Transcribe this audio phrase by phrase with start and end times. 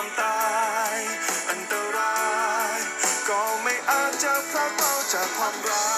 [0.00, 0.40] ความตา
[0.94, 0.96] ย
[1.50, 2.18] อันตรา
[2.74, 2.78] ย
[3.28, 5.89] ก็ไม่อาจจะพรากเราจากความรัก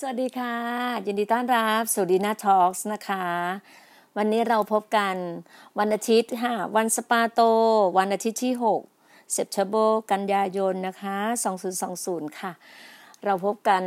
[0.00, 0.56] สวัสดีค่ะ
[1.06, 3.24] ยินดีต้อนรับสู่ดีน่า Talk นะคะ
[4.16, 5.16] วันนี้เราพบกัน
[5.78, 7.40] วันอาทิตย์ค่ะ วันสะบาโต
[7.98, 8.52] วันอาทิตย์ที่
[8.92, 11.16] 6 September กันยายนนะคะ
[11.78, 12.52] 2020 ค่ะ
[13.24, 13.82] เราพบกัน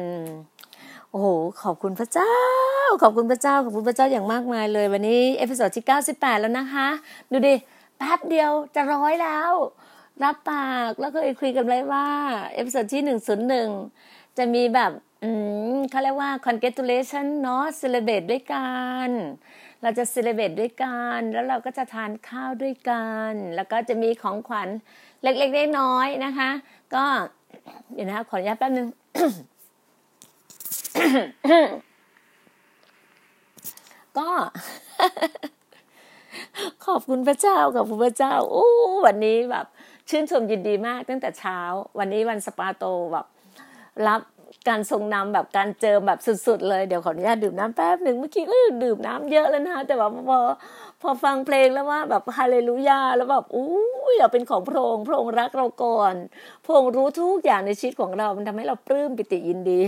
[1.10, 1.28] โอ้โห
[1.64, 2.34] ขอบคุณพระเจ้า
[3.02, 6.88] ขอบคุณพระเจ้า ขอบคุณพระเจ้าอย่างมากมายเลย วันนี้ episode ที่ 98 แล้วนะคะ
[7.32, 7.56] ดูดิ
[7.98, 9.52] แป๊บเดียวจะร้อยแล้ว
[10.24, 12.08] รับปากแล้วก็คุยกันไว้ว่า
[12.54, 13.02] episode ที่
[13.70, 14.92] 101 จะมีแบบ
[15.24, 15.32] อื
[15.74, 18.68] มเขาเรียกว่า congratulation เนาะ celebrate ด้วยกั
[19.08, 19.10] น
[19.82, 24.70] เราจะ celebrate ด้วยกัน แล้วเราก็จะทานข้าวด้วยกัน แล้วก็จะมีของขวัญ
[25.24, 26.50] เล็กๆน้อยๆนะคะ
[26.96, 27.06] ก็
[27.94, 28.88] เดี๋ยวนะคะขออนุญาตแป๊บนึง
[34.18, 34.30] ก็
[36.86, 38.68] ขอบคุณพระเจ้าขอบคุณพระเจ้าโอ้
[39.06, 39.66] วันนี้แบบ
[40.10, 41.60] ชื่นชมยินดีมากตั้งแต่เช้า
[42.00, 42.84] วันนี้วันสปาโต
[43.14, 43.26] แบบ
[44.08, 44.22] รับ
[44.70, 48.54] การทรงนำแบบการเจอแบบสุด ๆ เลยเดี๋ยวขออนุญาตดื่มน้ำแป๊บหนึ่งเมื่อกี้ก็
[48.84, 50.40] ดื่มน้ำเยอะแล้วนะคะแต่ว่าพอ
[51.02, 53.70] พอฟังเพลงแล้วว่าแบบฮาเลลูยาแล้วแบบอู้
[54.12, 56.16] ยเราเป็นของพระองค์พระองค์รักเราก่อน
[56.66, 59.80] พระองค์รู้ทุกอย่างในชีวิตของเรา มันทำให้เราปลื้มปิติยินดี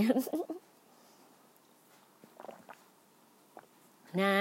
[4.22, 4.36] นะ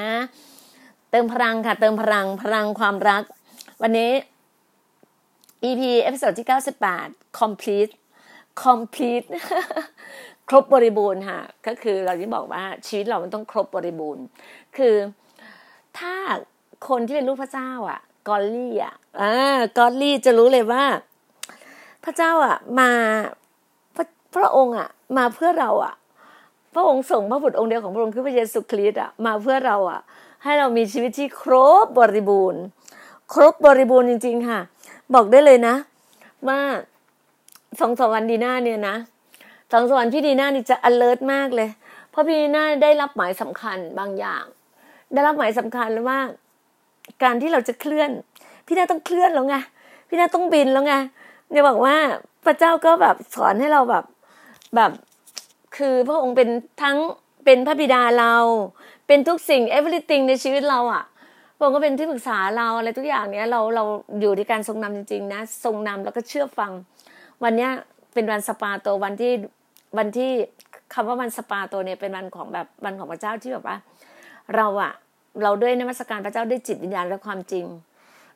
[1.11, 3.23] เติมพลังค่ะ เติมพลังพลังความรัก
[3.81, 4.11] วันนี้
[5.63, 6.47] EP เอพิโซดที่
[6.93, 7.93] 98 complete
[8.63, 9.27] complete
[10.49, 14.23] ครบบริบูรณ์ค่ะ ก็คือเราที่บอกว่าชีวิตเรามันต้องครบบริบูรณ์
[14.77, 14.95] คือ
[15.99, 16.15] ถ้า
[16.87, 20.83] คนที่เป็นลูกพระเจ้า อะกอลลี่อะอ่ากอลลี่จะรู้เลยว่า
[22.03, 22.91] พระเจ้าอะ มา
[23.95, 24.05] พระ
[24.35, 25.93] พระองค์อะ มาเพื่อเราอะ
[26.73, 30.01] พระองค์ส่งพระบุตรองค์เดียวของพระองค์คือพระเยซูคริสต์อะมาเพื่อเราอะ
[30.43, 31.53] ให้เรามีชีวิตที่คร
[31.83, 32.61] บบริบูรณ์
[33.33, 34.59] ครบบริบูรณ์จริง ๆ ค่ะ
[35.13, 35.75] บอกได้เลยนะ
[36.47, 36.59] ว่า
[37.79, 38.95] สองสวันดีน่าเนี่ยนะ
[39.71, 41.69] สองสวันพี่ดีน่านี่จะ alert มากเลย
[42.11, 44.43] เพราะพี่ดีน่าได้รับหมายสำคัญบางอย่าง
[45.13, 46.19] ได้รับหมายสำคัญแล้วว่า
[47.23, 48.09] การที่เราจะเคลื่อน
[48.67, 49.55] พี่น่าต้องเคลื่อนแล้วไง
[50.09, 50.93] พี่น่าต้องบินแล้วไง
[51.51, 51.95] เนี่ยบอกว่า
[52.45, 54.05] พระเจ้าก็แบบสอนให้เราแบบ
[54.75, 54.91] แบบ
[55.77, 56.49] คือพระองค์เป็น
[56.81, 56.97] ทั้ง
[57.45, 58.35] เป็นพระบิดาเรา
[59.07, 61.03] เป็นทุกสิ่ง everything ในชีวิตเราอะ่ะ
[61.57, 63.83] พระองค์ก็เป็นที่ปรึกษาเราอะไรทุกอย่างเนี้ยเราเรา
[64.19, 66.71] อยู่ในการทรงนำจริงๆนะ ทรงนำแล้วก็เชื่อฟัง
[67.43, 67.71] วันเนี้ย
[68.13, 69.33] เป็นวันสปาโตวันที่
[69.97, 70.31] วันที่
[70.93, 73.77] คำว่าวันสปาโตเนี่ยเป็นวันของแบบวันของพระเจ้าที่แบบว่า
[74.55, 74.93] เราอะ
[75.43, 77.65] เราด้วยนมัสการพระเจ้าด้วยจิตวิญญาณและความจริง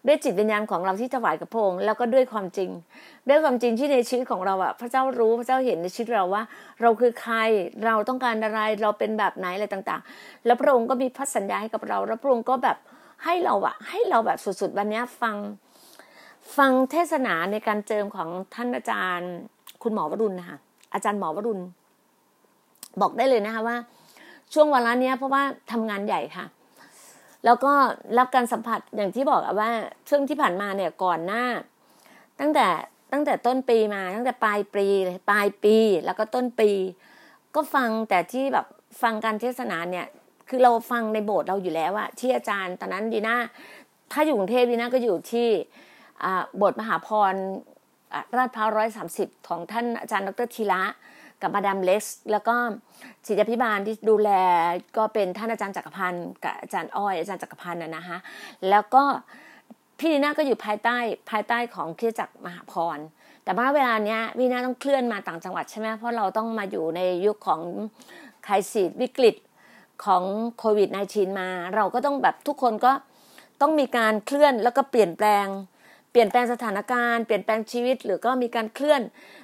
[0.08, 2.70] ด้วยจิตวิญญาณของเราที่ถวายกับพระองค์แล้วก็ด้วยความจริง
[3.30, 6.44] ด้วยความจริงที่ในชีวิตของเราอะพระเจ้ารู้พระเจ้าเห็นในชีวิตเราว่า
[6.82, 7.36] เราคือใคร
[7.86, 12.78] เราต้องการอะไรเราเป็นแบบไหนอะไรต่าง ๆ แล้วพระองค์ก็มีพันสัญญาให้กับเรา แล้วพระองค์ก็แบบ
[13.24, 15.36] ให้เราอะให้เราแบบสุดๆวันนี้ฟัง
[16.58, 19.32] ฟังเทศนาในการเจิมของท่านอาจารย์
[19.84, 20.58] คุณหมอวรุณนะคะ
[20.94, 21.62] อาจารย์หมอวรุณ
[23.02, 23.78] บอกได้เลยนะคะว่า
[24.54, 26.46] ช่วงเวลาเนี้ยเพราะว่าทำงานใหญ่ค่ะ
[27.46, 27.74] แล้วก็
[28.18, 29.70] รับการสัมผัสอย่างที่บอกว่า
[30.10, 31.44] ช่วงที่ผ่านมาเนี่ยก่อนหน้า
[32.40, 32.68] ตั้งแต่
[33.12, 35.76] ตั้งแต่ต้นปีมา ตั้งแต่ปลายปีเลยปลายปี
[36.06, 36.70] แล้วก็ต้นปี
[37.56, 38.66] ก็ฟังแต่ที่แบบ
[39.02, 40.06] ฟังการเทศนาเนี่ย
[40.50, 43.38] คือเราฟังในโบสถ์เราอยู่แล้วอะที่อาจารย์ ตอนนั้นดีน่า
[44.12, 45.48] ถ้าอยู่กรุงเทพดีน่าก็อยู่ที่
[46.62, 47.34] บสถ์มหาพร
[48.38, 50.82] ราชพร้าวร้อยสามสิบของท่านอาจารย์ดรธีระ
[51.42, 52.56] กับมาดามเล็กซ์แล้วก็
[53.26, 54.30] ศิษยพิบาลที่ดูแล
[54.98, 58.18] ก็เป็นท่านอาจารย์จักรพันธ์กับอาจารย์อ้อยอาจารย์จักรพันธ์นะนะคะ
[58.70, 59.04] แล้วก็
[60.00, 60.98] พี่ดีน่าก็อยู่ภายใต้
[61.30, 62.98] ภายใต้ของคริสจักรมหาพร
[63.44, 67.62] แต่ว่าเวลาเนี้ยพี่น่าต้องเคลื่อนมาต่างจังหวัดใช่ไหมเพราะเราต้องมาอยู่ในยุคของ
[68.44, 69.36] ไครซิสวิกฤต
[70.06, 70.24] ของ
[70.58, 72.92] โควิด -19 มา เราก็ต้องแบบทุกคนก็
[73.62, 75.46] ต้องมีการเคลื่อนแล้วก็เปลี่ยนแปลง
[76.18, 79.02] ปลี่ยนแปลงสถานการณ์เปลี่ยนแปลงชีวิตหรือก็มีการเคลื่อน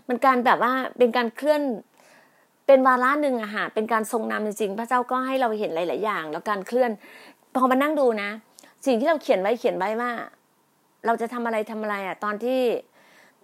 [0.08, 1.62] มันการแบบว่าเป็นการเคลื่อน
[2.68, 6.92] เป็นวาระหนึ่งอะค่ะเป็นการทรงนำจริงๆพระเจ้าก็ให้เราเห็นหลายๆอย่าง แล้วการเคลื่อน
[7.56, 8.30] พอมานั่งดูนะ
[8.86, 10.12] สิ่งที่เราเขียนไว้เขียนไว้ว่า
[11.06, 12.62] เราจะทำอะไรทำอะไรอะตอนที่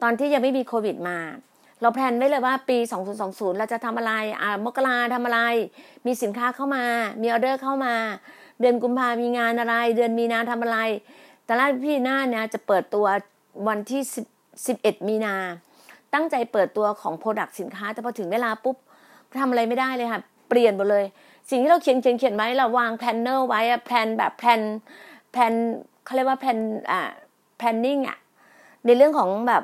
[0.04, 1.18] ตอนที่ยังไม่มีโควิดมา
[1.82, 2.78] เราแพลนไว้เลยว่าปี
[3.18, 5.40] 2020 เราจะทำอะไรอ่ามกราทำอะไร
[6.06, 6.84] มีสินค้าเข้ามา
[7.22, 7.96] มีออเดอร์เข้ามา
[8.60, 10.80] เดือนกุมภามีงานอะไร เดือนมีนาทำอะไร
[11.48, 13.06] ต่ละพี่หน้าเนี่ยจะเปิดตัว
[13.68, 14.02] วันที่
[14.68, 15.36] สิบเอ็ดมีนา
[16.14, 18.76] ตั้งใจเปิดตัวของ product สินค้า แต่พอถึงเวลาปุ๊บ
[19.40, 21.06] ทำอะไรไม่ได้เลยค่ะ เปลี่ยนหมดเลย
[21.50, 24.62] สิ่งที่เราเขียนเขียนเขียนไว้เราวาง planner ไว้อะ plan แบบ plan
[25.32, 25.54] plan
[26.04, 26.58] เขาเรียกว่า plan
[26.92, 27.02] อ่า
[27.58, 28.18] planning อะ
[28.86, 29.64] ในเรื่องของแบบ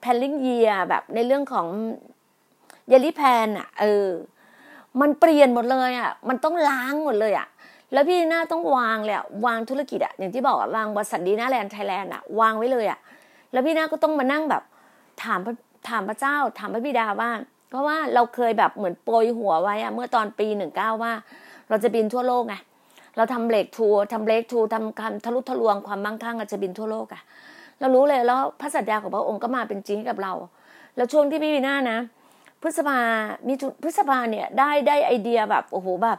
[0.00, 1.66] planning year แบบในเรื่องของ
[2.88, 4.08] yearly plan อะเออ
[5.00, 7.48] มันเปลี่ยนหมดเลยอะมันต้องล้างหมดเลยอะ
[7.94, 12.98] แล้วพี่น่าต้องวางเลยวางธุรกิจอะอย่างที่บอกอะวางบริษัทดีน่าแลนด์ไทยแลนด์อะวางไว้เลยอะ
[13.52, 14.62] แล้วพี่น่าก็ต้องมานั่งแบบ
[15.22, 15.40] ถาม
[15.88, 17.30] ถามพระเจ้า ถามพระบิดาว่า
[17.70, 21.12] เพราะว่าเราเคยแบบเหมือนโปรยหัวไว้อะเมื่อตอนปีหนึ่งเก้าว่า
[21.68, 22.54] เราจะบินทั่วโลกไง
[23.16, 27.22] เราทำ breakthrough ทำ breakthrough ทำคำทะลุทะลวงความมั่งคั่งจะบินทั่วโลกอะ
[27.80, 30.32] เรารู้เลยแล้วพระสัญญาของพระองค์ก็มาเป็นจริงกับเรา
[30.96, 31.98] แล้วช่วงที่พี่ดีน่านะ
[32.60, 32.98] พฤษภา
[33.48, 36.18] มีพฤษภาเนี่ยได้ได้ไอเดียแบบโอ้โหแบบ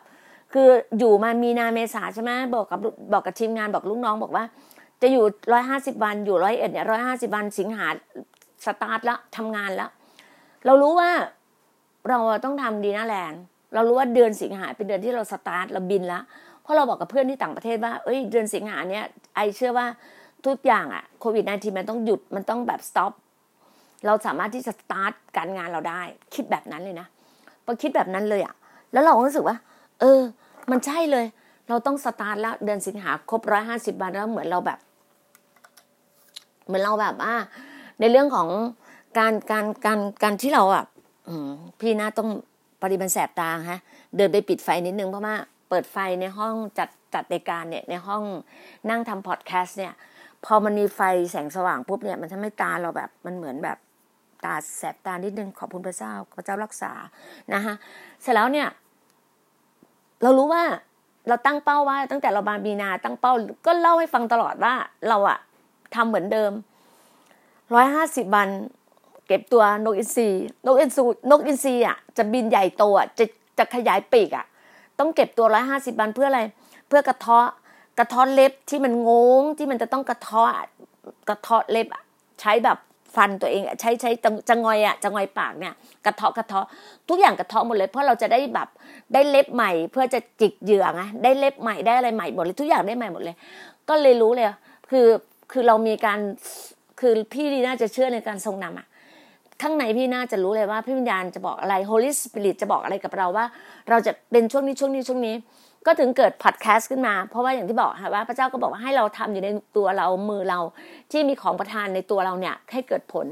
[0.56, 0.70] คือ
[1.00, 2.80] อยู่มามีนาเมษาใช่ไหมบอกกับ
[3.14, 4.44] บอกกับทีมงานบอกลูกน้องบอกว่า
[5.02, 7.88] จะอยู่ร้อยห้าสิบวันอยู่ร้อยเอ็ดเนี่ยร้อยห้าสิบวันสิงหา
[8.66, 9.90] สตาร์ทแล้วทำงานแล้ว
[10.66, 11.12] เรารู้ว่า
[12.10, 13.42] เราต้องทำดีน่าแลนด์
[13.74, 16.24] เรารู้ว่าเดือนสิงหาเป็นเดือนที่เราสตาร์ทเราบินแล้ว
[16.62, 19.04] เพราะเราบอกกับเพื่อนที่ต่างประเทศว่าเอ้ยเดือนสิงหาเนี่ย
[19.36, 19.88] I เชื่อว่า
[20.46, 23.14] ทุกอย่างอะโควิด -19 มันต้องหยุดมันต้องแบบ stop
[24.06, 26.02] เราสามารถที่จะสตาร์ทการงานเราได้
[26.36, 27.08] คิดแบบนั้นเลยนะ
[27.66, 28.54] พอคิดแบบนั้นเลยอะ
[28.94, 29.58] แล้วเราก็รู้สึกว่า
[30.00, 30.22] เออ
[30.72, 31.26] มันใช่เลย
[31.70, 34.80] เราต้องสตาร์ทแล้วเดือนสิงหาครบร้อยห้าสิบวันแล้วเหมือนเราแบบ
[36.66, 37.34] เหมือนเราแบบว่า
[38.00, 38.48] ในเรื่องของ
[39.18, 40.88] การการการการที่เราแบบ
[41.28, 42.30] อืมพี่น่าต้อง
[42.82, 43.80] ปริมันแสบตาฮะ
[44.16, 45.36] เดินไปปิดไฟนิดนึงเพราะว่า
[45.70, 48.24] เปิดไฟในห้องจัดจัดรายการเนี่ยในห้อง
[48.90, 49.94] นั่งทำพอดแคสต์เนี่ย
[50.46, 53.78] พอมันมีไฟแสงสว่างปุ๊บเนี่ยมันทำให้ตาเราแบบมันเหมือนแบบ
[54.46, 56.92] ตาแสบตานิดนึงขอบคุณพระเจ้าพระเจ้ารักษา
[57.54, 57.76] นะฮะ
[58.22, 58.68] เสร็จแล้วเนี่ย
[60.24, 60.64] เรารู้ว่า
[61.28, 63.34] เราตั้งเป้าว่า ตั้งแต่เราบานมีนาตั้งเป้า
[63.66, 64.74] ก็เล่าให้ฟังตลอดว่า
[65.10, 65.40] เราอะ
[65.96, 66.52] ทำเหมือนเดิม
[67.74, 68.50] ร้อยห้าสิบวัน
[69.28, 70.30] เก็บตัวนกอินทรี
[70.66, 73.26] นกอินทรีนกอินทรีอะจะบินใหญ่โตอะจะ
[73.58, 74.46] จะขยายปีกอะ
[75.00, 76.42] ต้องเก็บตัวร้อยห้าสิบวันเพื่ออะไร
[76.88, 77.48] เพื่อกระเทาะ
[77.98, 80.50] กระเทาะเล็บที่มันงงที่มันจะต้องกระเทาะ
[81.30, 81.88] กระเทาะเล็บ
[82.40, 82.78] ใช้แบบ
[83.16, 84.12] ฟันตัวเองใช้ใช้
[84.50, 85.74] จะงอยอะจะงอยปากเนี่ย
[86.06, 86.66] กระเทาะกระเทาะ
[87.10, 88.68] ทุกอย่างกระเทาะหมดเลย เพราะเราจะได้แบบ
[89.14, 93.36] ได้เล็บใหม่ เพื่อจะจิกเหยื่อไงได้เล็บใหม่ได้อะไรใหม่หมดเลยทุกอย่างได้ใหม่หมดเลย
[93.90, 94.48] ก็เลยรู้เลย
[94.90, 95.08] คือ
[95.52, 96.20] คือเรามีการ
[97.00, 98.88] คือพี่ดีน่าจะเชื่อในการทรงนำอะ
[99.62, 103.46] ข้างในพี่น่าจะรู้เลยว่าพี่วิญญาณจะบอกอะไร Holy Spirit จะบอกอะไรกับเราว่า
[103.90, 105.36] เราจะเป็นช่วงนี้ช่วงนี้ช่วงนี้
[105.86, 110.60] ก็ถึงเกิดพอดแคสต์ขึ้นมา เพราะว่าอย่างที่บอกค่ะว่าพระเจ้าก็บอกว่าให้เราทำอยู่ในตัวเรามือเรา
[111.12, 113.26] ที่มีของประทานในตัวเราเนี่ยให้เกิดผล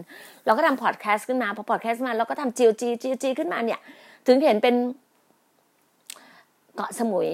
[0.45, 3.79] เราก็ทำพอดแคสต์ขึ้นมาพอพอดแคสต์มาเราก็ทำ GOG GOG ขึ้นมาเนี่ย
[4.27, 4.75] ถึงเห็นเป็น
[6.75, 7.27] เกาะสมุย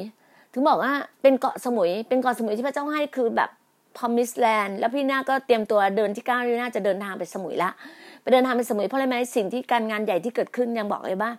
[0.53, 3.49] ถึงบอกว่าเป็นเกาะสมุย เป็นเกาะสมุยที่พระเจ้าให้คือแบบ
[3.97, 7.69] พอมิสแลนด์แล้วพี่น้าก็เตรียมตัวเดินที่ก้าวพี่นาจะเดินทางไปสมุยละ
[8.21, 11.31] ไปเดินทางไปสมุยเพราะอะไรไหมสิ่งที่การงานใหญ่ที่เกิดขึ้นยังบอกเลยว่า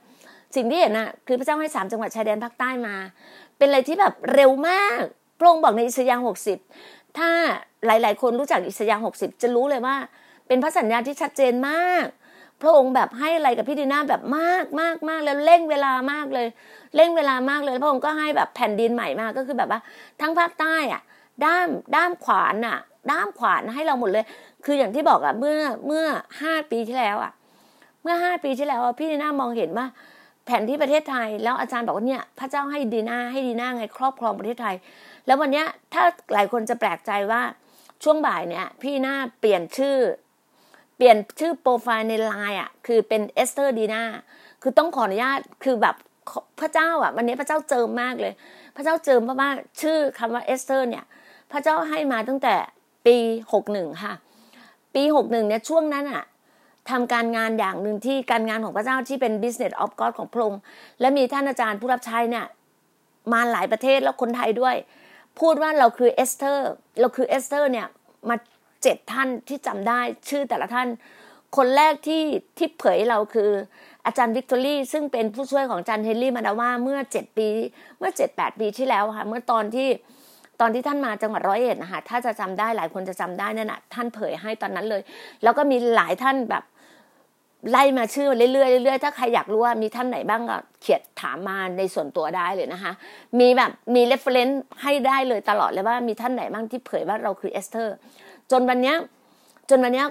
[0.57, 2.95] สิ่งที่เห็นน่ะคือพระเจ้าให้สามจังหวัดชายแดนภาคใต้มา
[3.61, 5.03] เป็นอะไรที่แบบเร็วมาก
[5.39, 6.59] พระองค์บอกในอิสยาห์หกสิบ
[7.19, 7.31] ถ้า
[7.87, 9.97] หลาย ๆ คนรู้จักอิสยาห์หกสิบจะรู้เลยว่า
[10.47, 12.05] เป็นพระสัญญาที่ชัดเจนมาก
[12.63, 16.47] พระองค์แบบให้อะไรกับพี่ดีนาแบบมากมากมากแล้วเร่งเวลามากเลย
[16.97, 19.81] เร่งเวลามากเลยพระองค์ก็ให้แบบแผ่นดินใหม่มากก็คือแบบว่า
[20.21, 21.03] ทั้งภาคใต้อะ
[21.45, 22.79] ด้ามด้ามขวานอะ
[23.11, 24.25] ด้ามขวานให้เราหมดเลย
[24.65, 26.05] คืออย่างที่บอกอะเมื่อเมื่อ
[26.41, 27.33] ห้าปีที่แล้วอะ
[28.03, 29.87] เมื่อห้าปีที่แล้วพี่ดีน่ามองเห็นว่า
[30.45, 34.77] แผนที่ประเทศไทย แล้วอาจารย์บอกว่าเนี่ยพระเจ้าให้ดีนาให้ดีนาไงครอบครองประเทศไทย
[35.27, 37.43] แล้ววันนี้ถ้าหลายคนจะแปลกใจว่า
[38.03, 39.97] ช่วงบ่ายเนี่ย พี่หน่าเปลี่ยนชื่อ
[40.97, 44.03] เปลี่ยนชื่อโปรไฟล์ในไลน์อะ คือเป็นเอสเตอร์ดีนา
[44.63, 45.97] คือต้องขออนุญาตคือแบบ
[46.61, 48.33] พระเจ้าอะ วันนี้พระเจ้าเจิมมากเลย
[48.77, 49.51] พระเจ้าเจิมเพราะว่า
[49.83, 51.05] ชื่อคำว่าเอสเตอร์เนี่ย
[51.53, 52.55] พระเจ้าให้มาตั้งแต่
[53.07, 53.17] ปี
[53.53, 54.15] หกหนึ่งค่ะ
[54.95, 56.25] ปีหกหนึ่งเนี่ยช่วงนั้นอะ
[56.91, 60.61] ทำการงานอย่างหนึ่งที่การงานของพระเจ้าที่เป็น business of God ของพระองค์
[61.01, 62.47] และมีท่านอาจารย์ผู้รับใช้เนี่ย
[63.33, 64.77] มาหลายประเทศแล้วคนไทยด้วย
[65.41, 66.69] พูดว่าเราคือเอสเตอร์
[67.01, 67.87] เราคือเอสเตอร์เนี่ย
[68.29, 68.37] มา
[68.83, 70.89] เจ็ดท่านที่จำได้ชื่อแต่ละท่าน
[71.57, 72.23] คนแรกที่
[72.59, 73.51] ที่เผยเราคือ
[74.07, 77.49] อาจารย์วิกตอรี่ซึ่งเป็นผู้ช่วยของอาจารย์เฮนรี่มาดาว่าเมื่อเจ็ดปี
[77.99, 79.89] เมื่อเจ็ดแปดปีที่แล้วค่ะเมื่อตอนที่
[80.61, 85.03] ตอนที่ท่านมาจังหวัดร้อยเอ็ดนะคะถ้าจะจำได้หลายคนจะจำได้นั่นแหะท่านเผยให้ตอนนั้นเลย
[85.43, 86.65] แล้วก็มีหลายท่านแบบ
[87.71, 92.93] ไล่มาชื่อเรื่อยๆเรื่อยๆถ้าใครอยากรู้ว่ามีท่านไหนบ้างก็เขียนถามมาในส่วนตัวได้เลยนะคะ
[93.41, 97.97] มีแบบมี reference ให้ได้เลยตลอดเลยว่ามีท่านไหนบ้างที่เผยว่าเราคือเอสเธอร์
[98.51, 98.95] จนวันนี้
[99.71, 100.05] จนวันนี้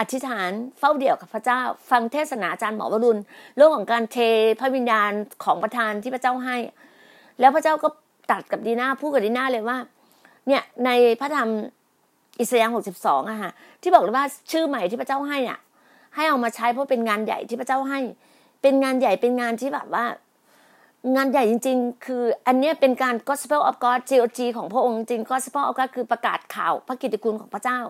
[0.00, 1.60] อธิษฐานเฝ้าเดี่ยวกับพระเจ้า
[1.90, 3.20] ฟังเทศนาอาจารย์หมอวรุณ
[3.56, 4.16] เรื่องของการเท
[4.60, 5.10] พระวิญญาณ
[5.44, 6.56] ของประธานที่พระเจ้าให้
[7.40, 7.88] แล้วพระเจ้าก็
[8.30, 9.78] ตัดกับดีนาพูดกับดีนาเลยว่า
[10.46, 10.90] เนี่ยใน
[11.20, 11.48] พระธรรม
[12.40, 13.50] อิสยาห์หกสิบสองอะค่ะ
[13.82, 15.58] ที่บอกเลยว่าชื่อใหม่ที่พระเจ้าให้อะ
[16.14, 18.00] ให้เอามาใช้เพราะเป็นงานใหญ่ที่พระเจ้าให้
[18.62, 20.04] เป็นงานใหญ่เป็นงานที่แบบว่า
[21.16, 27.80] งานใหญ่จริง ๆ คือ อันนี้เป็นการ gospel of God GOG ของพระองค์จริง gospel of God คือประกาศข่าวพระกิตติคุณของพระเจ้า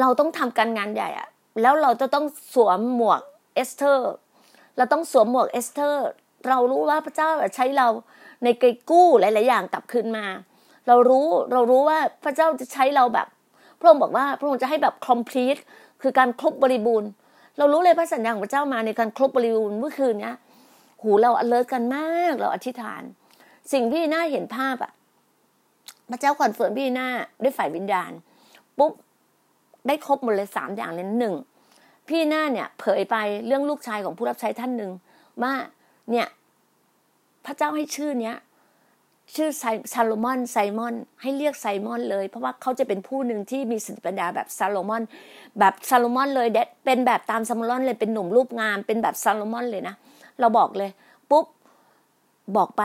[0.00, 1.28] เราต้องทำการงานใหญ่อะ
[1.62, 3.20] แล้วเราจะต้องสวมหมวก
[3.54, 4.12] เอสเธอร์
[4.76, 6.08] เราต้องสวมหมวกเอสเธอร์
[6.48, 7.88] เรารู้ว่าพระเจ้าใช้เรา
[8.44, 10.26] ในไกกู้หลาย ๆ อย่างกลับคืนมา
[10.88, 13.26] เรารู้เรารู้ว่าพระเจ้าจะใช้เราแบบ
[13.78, 15.60] พระองค์บอกว่าพระองค์จะให้แบบ complete
[16.02, 17.08] คือการครบบริบูรณ์
[17.58, 20.36] เรารู้เลยพระสัญญาของพระเจ้ามาในการครบบริบูรณ์เมื่อคืนเนี้ย
[21.02, 23.02] หูเราอเลิศกันมากเราอธิษฐาน
[23.72, 24.92] สิ่งพี่หน้าเห็นภาพอะ
[26.10, 27.08] พระเจ้า confirm พี่หน้า
[27.42, 28.10] ด้วยฝ่ายวิญญาณ
[28.78, 28.92] ปุ๊บ
[29.86, 31.34] ได้ครบหมดเลยสามอย่างเลยหนึ่ง
[32.08, 34.90] พี่หน้าเนี่ย เผยไปเรื่องลูกชายของผู้รับใช้ท่านหนึ่ง
[35.42, 35.54] ว่า
[36.10, 36.26] เนี่ย
[37.44, 38.36] พระเจ้าให้ชื่อเนี้ย
[39.34, 39.50] ชื่อ
[39.92, 45.02] ซาโลมอนไซมอน ให้เรียกไซมอนเลย เพราะว่าเขาจะเป็นผู้หนึ่งที่มีสติปัญญาแบบซาโลมอน
[45.58, 46.48] แบบซาโลมอนเลย
[46.84, 49.94] เป็นแบบตามซาโลมอนเลยเป็นหนุ่มรูปงาม เป็นแบบซาโลมอนเลยนะ
[50.40, 50.90] เราบอกเลย
[51.30, 51.46] ปุ๊บ
[52.56, 52.82] บอกไป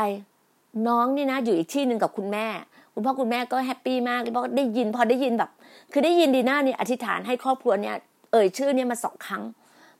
[0.87, 2.47] น้องนี่นะ อยู่อีกที่หนึ่งกับคุณแม่
[2.93, 5.49] คุณพ่อคุณแม่ก็ happy มากเพราะได้ยินพอได้ยินแบบ
[5.91, 7.95] คือได้ยินดีน่านี่อธิษฐานให้ครอบครัวเนี่ย
[8.31, 9.43] เอ่ยชื่อเนี่ยมาสองครั้ง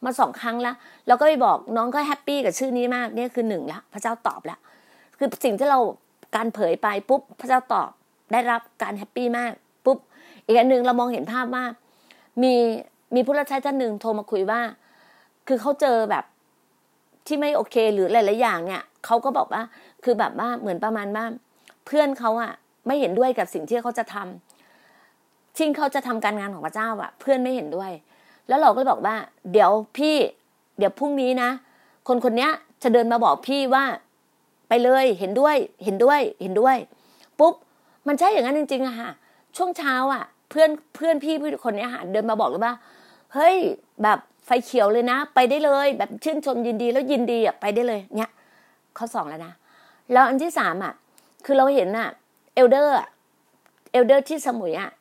[0.04, 0.76] มาสองครั้งแล้ว
[1.08, 4.60] แล้วก็ไปบอกน้องก็ happy กับชื่อนี้มากเนี่ยคือหนึ่งละพระเจ้าตอบแล้ว
[5.18, 5.80] คือสิ่งที่เรา
[6.36, 7.90] การเผยไปปุ๊บพระเจ้าตอบ
[8.32, 9.52] ได้รับการ happy มาก
[9.86, 9.98] ปุ๊บ
[10.46, 11.64] อีกอันหนึ่งเรามองเห็นภาพว่า
[12.44, 12.54] มี
[13.16, 14.62] มีผู้รับใช้ท่านหนึ่งโทรมาคุยว่า
[15.48, 16.26] คือเขาเจอแบบ
[17.28, 19.64] ที่ไม่โอเคหรือหลายๆอย่างเนี่ยเขาก็บอกว่า
[20.04, 21.26] คือแบบว่าเหมือนประมาณว่า
[21.86, 22.52] เพื่อนเขาอะ
[22.88, 27.92] ไม่เห็นด้วยกับสิ่งที่เขาจะทำที่เขาจะทำการงานของพระเจ้าอะเพื่อนไม่เห็นด้วย
[28.50, 29.16] แล้วเราก็เลยบอกว่า
[29.52, 30.16] เดี๋ยวพี่
[30.78, 31.50] เดี๋ยวพรุ่งนี้นะ
[32.08, 32.50] คนคนนี้
[32.84, 33.86] จะเดินมาบอกพี่ว่า
[34.68, 36.78] ไปเลยเห็นด้วย เห็นด้วย เห็นด้วย
[37.40, 37.54] ปุ๊บ
[38.08, 39.10] มันใช่อย่างนั้นจริงๆอะค่ะ
[39.58, 42.74] ช่วงเช้าอะเพื่อนเพื่อนพี่คนนี้ค่ะเดินมาบอกเลยว่า
[43.34, 43.56] เฮ้ย
[44.04, 48.32] แบบไฟเขียวเลยนะ ไปได้เลย แบบชื่นชมยินดีแล้วยินดีอะไปได้เลยเนี่ย
[48.98, 49.54] ข้อสองแล้วนะ
[50.12, 50.94] แล้วอันที่สามอะ
[51.46, 52.10] คือเราเห็นอะ
[52.56, 54.92] elder elder ที่สมุยอะ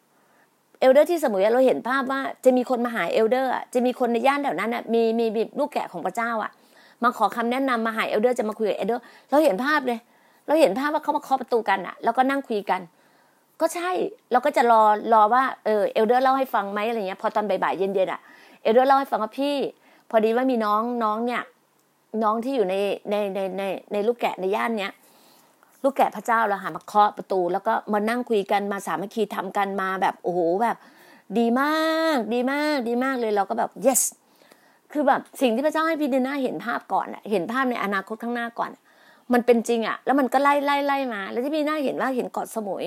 [0.81, 6.51] elder ที่สมุยเราเห็นภาพว่าจะมีคนมาหา elder จะมีคนในย่านแถวนั้นมีมีมีลูกแกะของพระเจ้าอะ
[7.03, 9.99] มาขอคำแนะนำมาหา elder จะมาคุยกับ elder เราเห็นภาพเลย
[10.47, 12.81] เราเห็นภาพว่าเขามาเคาะประตูกันอะแล้วก็นั่งคุยกัน
[13.61, 13.91] ก็ใช่
[14.33, 14.83] เราก็จะรอ
[15.13, 18.21] รอว่าเออเอลเดอร์เล่าให้ฟังไหมอะไรเงี้ยพอตอนบ่ายๆเย็นๆอะ
[18.63, 19.55] เอลเดอร์เล่าให้ฟังว่าพี่
[20.11, 21.43] พอดีว่ามีน้องน้องเนี่ย
[22.23, 22.75] น้องที่อยู่ใน
[23.11, 24.93] ในในในในลูกแกะในย่านเนี้ย
[25.83, 30.77] ลูกแกะพระเจ้าเราหามาเคาะประตู แล้วก็มานั่งคุยกันมาสามัคคีทำกันมาแบบโอ้โหแบบ
[31.39, 34.03] ดีมากดีมากดีมากเลยเราก็แบบ yes
[34.93, 38.71] คือแบบสิ่งที่พระเจ้าให้พี่ดีน่าเห็นภาพก่อนเห็นภาพในอนาคตข้างหน้าก่อน
[39.33, 42.85] มันเป็นจริงอะแล้วมันก็ไล่ไล่ไล่มา แล้วที่พี่น่าเห็นว่าเห็นเกาะสมุย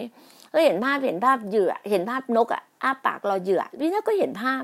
[0.54, 4.64] ก็เห็นภาพเห็นภาพเหยื่อ เห็นภาพนกอะอ้าปากรอเหยื่อพี่น่าก็เห็นภาพ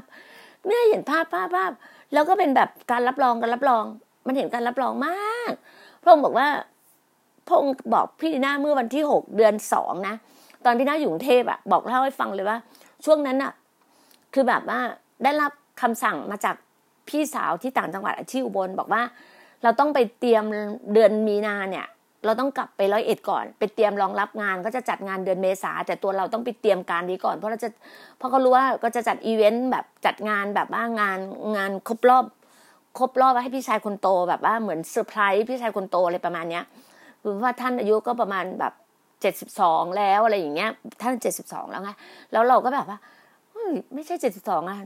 [0.66, 1.72] ไม่ได้เห็นภาพภาพภาพ
[2.14, 3.84] แล้วก็เป็นแบบการรับรองการรับรอง
[4.28, 5.52] มันเห็นการรับรองมาก
[6.02, 6.48] พระองค์บอกว่า
[7.48, 10.16] พระองค์บอกพี่ดีน่าเมื่อวันที่หกเดือนสองนะ
[10.66, 12.58] ตอนพี่น่าอยู่กรุงเทพอะบอกเล่าให้ฟังเลยว่า
[13.06, 13.52] ช่วงนั้นอะ
[14.34, 14.80] คือแบบว่า
[15.24, 15.52] ได้รับ
[15.82, 16.56] คำสั่งมาจาก
[17.10, 19.02] พี่สาวที่ต่างจังหวัดที่อุบลบอกว่า
[19.64, 20.44] เราต้องไปเตรียม
[20.94, 21.88] เดือนมีนาเนี่ย
[22.26, 27.70] เราต้องกลับไปร้อยเอ็ดก่อน ไปเตรียมรองรับงานก็จะจัดงานเดือนเมษาแต่ตัวเราต้องไปเตรียมการนี้ก่อน เพราะเราจะ
[28.18, 31.20] เพราะเขารู้ว่าก็จะจัดอีเวนต์แบบจัดงานแบบว่างาน
[31.58, 32.26] งานครบรอบ
[32.98, 36.64] ครบรอบให้พี่ชายคนโตแบบว่าเหมือนเซอร์ไพรส์พี่ชายคนโตอะไรประมาณเนี้ย
[37.30, 38.74] คือว่าท่านอายุก็ประมาณแบบ
[39.22, 40.70] เจ็ดสิบสองแล้วอะไรอย่างเงี้ย
[41.02, 41.92] ท่านเจ็ดสิบสองแล้วไง
[42.32, 43.00] แล้วเราก็แบบว่า
[43.94, 44.78] ไม่ใช่เจ็ดสิบสองอะ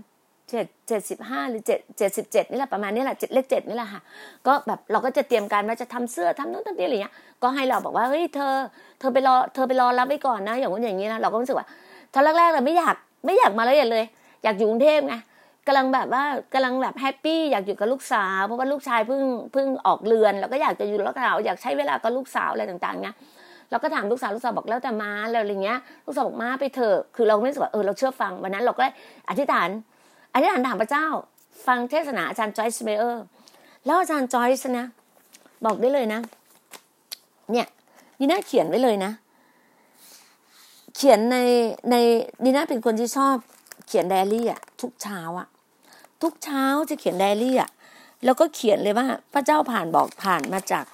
[0.49, 4.01] เจ็ดเจ็ดสิบห้าหรือเจ็ดเจ็ดสิบเจ็ดนี่แหละประมาณนี้แหละเจ็ดเลขเจ็ดนี่แหละค่ะ
[4.47, 8.54] ก็แบบเราก็จะเตรียมการว่าจะทำเสื้อทำนู่นทำนี่อะไรเงี้ยก็ให้เราบอกว่าเฮ้ยเธอ
[8.99, 11.67] เธอไปรอเธอไปรอรับไว้ก่อนนะ อย่างนู้นอย่างนี้นะเราก็รู้สึกว่า
[12.13, 14.06] ตอนแรกๆเราไม่อยากไม่อยากมาละเอียดเลย
[14.43, 15.15] อยากอยู่กรุงเทพไง
[15.67, 19.21] กำลังแบบว่ากำลังแบบ happy อยากอยู่กับลูกสาว เพราะว่าลูกชายเพิ่ง
[19.54, 23.15] เพิ่งออกเรือน แล้วก็อยากจะอยู่กับลูกสาวอยากใช้เวลากับลูกสาวอะไรต่างๆเนี้ย
[23.69, 28.84] เราก็ถามลูกสาวลูกสาวบอกแล้วแต่มาแล้วอะไรเงี้ยลูกสาวบอกมาไปเถอะคือเราไม่รู้สึกว่าเออเราเชื่อฟังวันนั้นเราก็
[29.30, 29.69] อธิษฐาน
[30.34, 31.06] อธิษฐานถามพระเจ้า
[31.67, 33.24] ฟังเทศนาอาจารย์จอยส์เมเออร์
[33.86, 34.86] แล้วอาจารย์จอยส์นะ
[35.65, 36.19] บอกได้เลยนะ
[37.52, 37.67] เนี่ย
[38.19, 39.12] ดีน่าเขียนไว้เลยนะ
[40.95, 41.38] เขียนใน
[41.91, 41.95] ใน
[42.43, 43.36] ดีน่าเป็นคนที่ชอบ
[43.88, 45.47] เขียนไดอารี่อะทุกเช้าอะ
[46.22, 47.70] ทุกเช้าจะเขียนไดอารี่อะ
[48.26, 50.86] แล้วก็เขียนเลยว่าพระเจ้าผ่านบอกผ่านมาจาก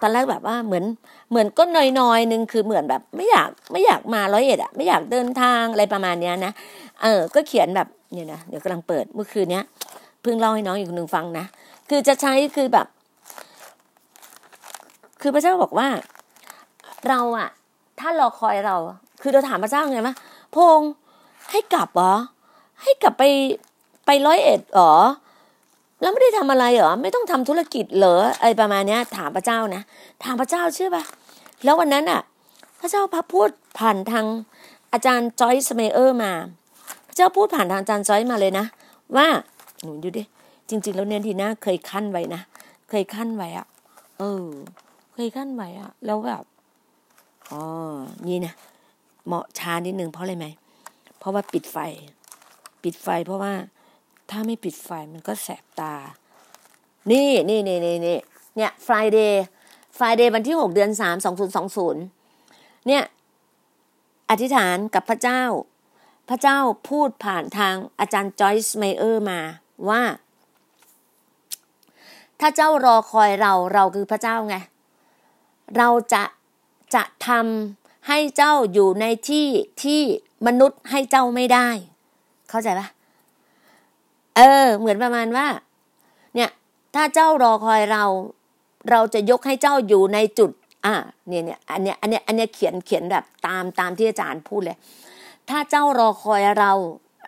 [0.00, 0.84] ตอนแรกแบบว่าเหมือน
[1.30, 1.64] เหมือนก็
[2.00, 6.52] น้อยๆหนึ่งคือเหมือนแบบไม่อยากไม่อยากมาร้อยเอ็ดอะไม่อยากเดินทางอะไรประมาณเนี้ยนะ
[7.02, 9.64] เออก็เขียนแบบเนี่ยนะเดี๋ยวกำลังเปิดเมื่อคืนเนี้ย
[10.22, 11.44] เพิ่งเล่าให้น้องอีกคนหนึ่งฟังนะ
[11.88, 12.86] คือจะใช้คือแบบ
[15.20, 15.88] คือพระเจ้าบอกว่า
[17.08, 17.48] เราอะ
[18.00, 18.76] ถ้ารอคอยเรา
[19.22, 20.14] คือเราถามพระเจ้าไงว่า
[20.54, 20.80] พง
[21.50, 22.14] ให้กลับเหรอ
[22.82, 23.24] ให้กลับไป
[24.06, 24.94] ไปร้อยเอ็ดหรอ
[26.00, 29.82] แล้วไม่ได้ทำอะไรเหรอไม่ต้องทำธุรกิจเหรออะไรประมาณเนี้ย ถามพระเจ้านะ
[30.24, 31.04] ถามพระเจ้าเชื่อปะ
[31.64, 32.20] แล้ววันนั้นอะ
[32.80, 34.26] พระเจ้าพระพูดผ่านทาง
[34.92, 36.32] อาจารย์จอยสเมเออร์มา
[37.08, 38.64] พระเจ้าพูดผ่านทางอาจารย์จอยมาเลยนะ
[39.16, 39.26] ว่า
[39.82, 40.22] หนูดูดิ
[40.68, 42.40] จริง ๆ แล้วเนี่ยทีน่าเคยขั้นไว้นะ
[42.90, 43.66] เคยขั้นไว้อะ
[44.18, 44.46] เออ
[45.14, 46.44] เคยขั้นไว้อะแล้วแบบ
[47.50, 47.62] อ๋อ
[48.28, 48.54] นี่นะ
[49.26, 50.46] เหมาะช้านิดนึงเพราะอะไรไหม
[51.18, 51.76] เพราะว่าปิดไฟ
[52.82, 53.52] ปิดไฟเพราะว่า
[54.30, 55.94] ถ้าไม่ปิดไฟมันก็แสบตา
[57.10, 58.18] นี่นี่นี่นี่นี่
[58.56, 59.34] เนี่ย Friday
[59.98, 62.02] Friday วันที่หกเดือนสามสองศูนย์สองศูนย์
[62.86, 63.02] เนี่ย
[64.30, 65.42] อธิษฐานกับพระเจ้า
[66.28, 66.58] พระเจ้า
[66.88, 69.40] พูดผ่านทางอาจารย์จอยส์เมเออร์มา
[69.88, 70.02] ว่า
[72.40, 74.56] ถ้าเจ้ารอคอยเราเราคือพระเจ้าไง
[75.76, 76.22] เราจะ
[76.94, 79.46] จะทำให้เจ้าอยู่ในที่
[79.82, 80.02] ที่
[80.46, 81.68] มนุษย์ให้เจ้าไม่ได้
[82.50, 82.88] เข้าใจปะ
[84.36, 85.46] เออ เหมือนประมาณว่า
[86.34, 86.50] เนี่ย
[86.94, 88.04] ถ้าเจ้ารอคอยเรา
[88.90, 90.50] เราจะยกให้เจ้าอยู่ในจุด
[90.86, 90.94] อ่า
[91.28, 94.76] เนี่ยเนี่ยอันเนี้ยอันเนี้ยอันเนี้ยเขียนเขียนแบบตามตามที่อาจารย์พูดเลย
[95.48, 96.72] ถ้าเจ้ารอคอยเรา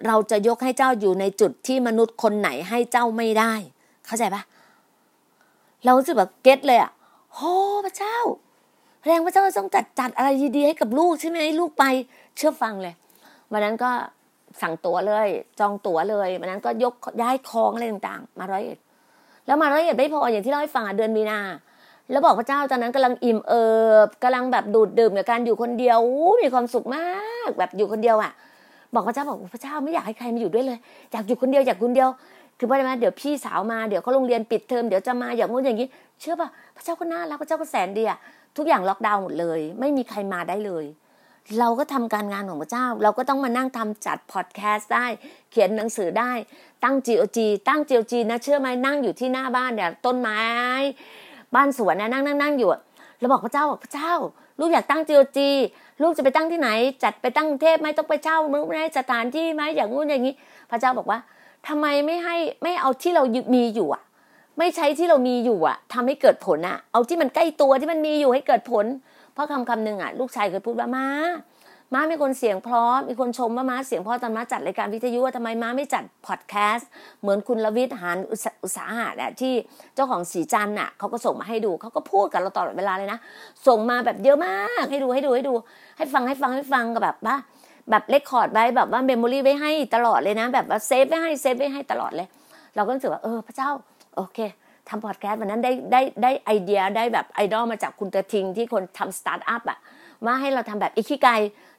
[0.07, 3.53] เราจะยกให้เจ้าอยู่ในจุดที่มนุษย์คนไหนให้เจ้าไม่ได้
[4.07, 4.43] เข้าใจปะ
[5.85, 6.91] เราสึกแบบเก็ตเลยอะ
[7.35, 7.53] โอ้
[7.85, 8.17] พระเจ้า
[9.05, 11.85] แรงพระเจ้าต้องจัดจัดอะไรดีๆให้กับลูกใช่ไหมลูกไป
[12.37, 12.95] เชื่อฟังเลย
[13.53, 13.91] วันนั้นก็
[14.63, 15.29] สั่งตั๋วเลย
[15.61, 18.79] จองตั๋วเลยวันนั้นก็ยกย้ายคลองอะไรต่างๆ มาร้อยเอ็ด
[19.47, 21.41] แล้วมาละเอียดไม่พออย่างที่เล่าให้ฟังเดือนมีนา
[22.11, 23.65] แล้วบอกพระเจ้าตอนนั้นกำลังอิ่มเอิ
[24.07, 26.01] บกำลังแบบดูดดื่มกับการอยู่คนเดียว
[26.43, 27.07] มีความสุขมา
[27.47, 28.33] กแบบอยู่คนเดียวอะ
[28.95, 30.79] บอกพระเจ้าบอกพระเจ้าไม่อยากให้ใครมาอยู่ด้วยเลย
[31.13, 32.09] อยากอยู่คนเดียวอยากคนเดียว
[32.59, 35.89] คือพระอะไรเดี๋ยวพี่สาวมาเดี๋ยวเขาโรงเรียนปิดเทอมเดี๋ยวจะมาอย่างงู้นอย่างนี้
[36.21, 38.19] เชื่อป่ะพระเจ้าก็น่ารักพระเจ้าก็แสนดีอะ
[38.57, 40.85] ทุกอย่างล็อกดาวน์หมดเลย ไม่มีใครมาได้เลย
[41.61, 45.07] เราก็ทำการงานของพระเจ้า เราก็ต้องมานั่งทำจัดพอดแคสต์ได้
[45.51, 46.33] เขียนหนังสือได้
[46.85, 50.41] ตั้ง GOG ตั้ง GOG นะเชื่อไหมนั่งอยู่ที่หน้าบ้านเนี่ยต้นไม้
[51.55, 52.71] บ้านสวนนะนั่งนั่งนั่งอยู่
[53.19, 54.13] เราบอกพระเจ้าบอกพระเจ้า
[54.61, 55.39] ลูกอยากตั้ง GOG
[56.03, 56.71] ลูกจะไปตั้งที่ไหน
[57.03, 60.35] จัดไปตั้งเทพไหมต้องไปเช่ามือไม่สถานที่ไหมอย่างงู้นอย่างนี้
[60.71, 61.19] พระเจ้าบอกว่า
[61.69, 63.23] ทำไมไม่ให้ไม่เอาที่เรา
[63.55, 64.03] มีอยู่อะ
[64.59, 68.85] ไม่ใช้ที่เรามีอยู่อะทำให้เกิดผลอะ เอาที่มันใกล้ตัวที่มันมีอยู่ให้เกิดผล
[69.35, 71.07] เพราะคำคำหนึ่งอะลูกชายเคยพูดว่าม้า
[71.95, 76.89] ม้ามีคนเสียงเพราะมีคนชมว่าม้าเสียงเพราะตอนม้าจัดรายการวิทยุว่าทำไมม้าไม่จัดพอดแคสต์
[77.21, 79.55] เหมือนคุณลวิทย์หานอุตสาหะเนี่ยที่
[79.95, 83.19] เจ้าของสีจันน่ะเขาก็ส่งมาให้ดูเขาก็พูดกับเราตลอดเวลาเลยนะ
[83.67, 85.55] ส่งมาแบบเยอะมากให้ดูให้ดูให้ดู
[85.97, 87.37] ให้ฟังให้ฟังให้ฟังกับแบบว่า
[87.91, 92.27] แบบ record ไว้แบบว่า memory ไว้ให้ตลอดเลยนะ แบบว่า save ไว้ให้ save ไว้ให้ตลอดเลย
[92.75, 93.71] เราก็รู้สึกว่าเออพระเจ้า
[94.17, 94.39] โอเค
[94.89, 99.79] ทำพอดแคสต์วันนั้นได้ได้ได้ไอเดียได้แบบไอดอลมาจากคุณเตอร์ทิงที่คนทำสตาร์ทอัพอะ
[100.25, 101.29] ว่าให้เราทำแบบอิคิไก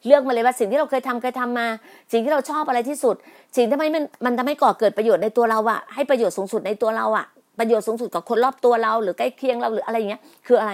[0.05, 1.67] เลือกมาเลยว่าสิ่งที่เราเคยทำเคยทำมา
[2.11, 3.15] สิ่งที่เราชอบอะไรที่สุด
[3.55, 7.25] สิ่งที่ไม่มันมันทำให้ก่อเกิดประโยชน์ในตัวเราอะให้ประโยชน์สูงสุดในตัวเราอะ
[7.59, 10.71] ประโยชน์สูงสุดกับคนรอบตัวเรา หรือใกล้เคียงเราหรืออะไรเงี้ย คืออะไร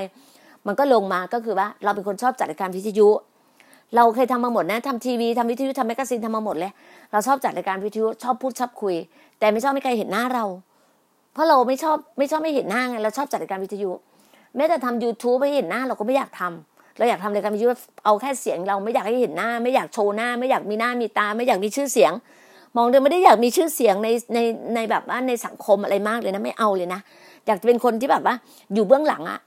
[0.67, 3.07] มันก็ลงมาก็คือว่าเราเป็นคนชอบจัดรายการวิทยุ
[3.95, 6.71] เราเคยทำมาหมดนะทำทีวีทำวิทยุทำแมกกาซีนทำมาหมดเลย
[7.11, 8.95] เราชอบจัดรายการวิทยุชอบพูดชอบคุย
[9.39, 10.45] แต่ไม่ชอบไม่ใครเห็นหน้าเรา
[11.33, 13.91] เพราะเราไม่ชอบไม่ชอบไม่เห็นหน้าไงเราชอบจัดรายการวิทยุ
[14.55, 17.69] แม้แต่ทำ YouTube ไม่เห็นหน้าเราก็ไม่อยากทำเราอยากทำรายการวิทยุ
[18.05, 22.11] เอาแค่เสียงเราไม่อยากให้เห็นหน้า ไม่อยากโชว์หน้า ไม่อยากมีหน้ามีตา ไม่อยากมีชื่อเสียง
[22.75, 24.39] มองเดิมไม่ได้อยากมีชื่อเสียงในใน
[24.75, 26.99] ในแบบว่าในสังคมอะไรมากเลยนะไม่เอาเลยนะ
[27.47, 28.35] อยากจะเป็นคนที่แบบว่า
[28.73, 29.39] อยู่เบื้องหลังอะ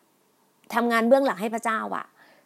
[0.75, 2.05] ทำงานเบื้องหลังให้พระเจ้าอะ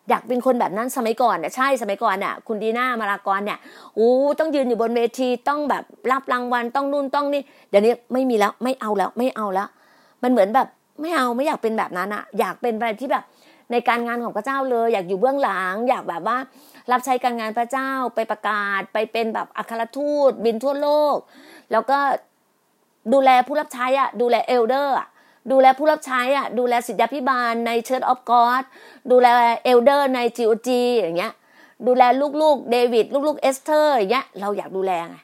[0.08, 3.58] อยากเป็นคนแบบนั้นสมัยก่อนเนี่ยใช่สมัยก่อนเนี่ยคุณดีน่ามารากรเนี่ย
[3.96, 9.68] โอ้ต้องยืนอยู่บนเวทีต้องแบบรับรางวัลต้องนู่นต้องนี่เดี๋ยวนี้ไม่มีแล้วไม่เอาแล้วไม่เอาแล้ว
[10.22, 10.68] มันเหมือนแบบ
[11.00, 13.24] ไม่เอาไม่อยากเป็นแบบนั้นอะอยากเป็นอะไรที่แบบ
[13.72, 16.36] ในการงานของพระเจ้าเลย อยากอยู่เบื้องหลัง อยากแบบว่า
[16.92, 21.16] รับใช้การงานพระเจ้าไปประกาศ ไปเป็นแบบอัครทูตบินทั่วโลก
[21.72, 21.98] แล้วก็
[23.12, 25.08] ดูแลผู้รับใช้อะดูแล elder อะ
[25.50, 28.62] ดูแลผู้รับใช้อะดูแลศิษยาภิบาลใน Church of God
[29.10, 29.26] ดูแล
[29.64, 31.32] elder ใน GOG อย่างเงี้ย
[31.86, 32.02] ดูแล
[32.42, 35.16] ลูกๆเดวิดลูกๆเอสเธอร์อย่างเงี้ยเราอยากดูแลไง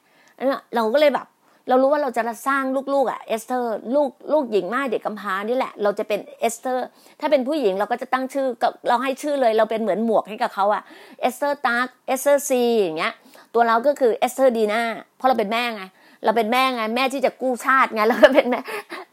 [0.74, 1.26] เราก็เลยแบบ
[1.68, 6.86] เรารู้ว่าเราจะสร้างลูกๆอะเอสเธอร์ลูกลูกหญิงม่ายเด็กกำพร้านี่แหละ เราจะเป็นเอสเธอร์
[7.20, 8.46] ถ้าเป็นผู้หญิงเราก็จะตั้งชื่อ
[8.88, 10.82] เราให้ชื่อเลย เราเป็นเหมือนหมวกให้กับเขาอะ
[11.20, 13.12] เอสเธอร์ตาร์กเอสเธอร์ซีอย่างเงี้ย
[13.54, 14.82] ตัวเราก็คือเอสเธอร์ดีน่า
[15.16, 15.84] เพราะเราเป็นแม่ไง
[16.24, 18.60] เราเป็นแม่ไงแม่ที่จะกู้ชาติไงเราก็เป็นแม่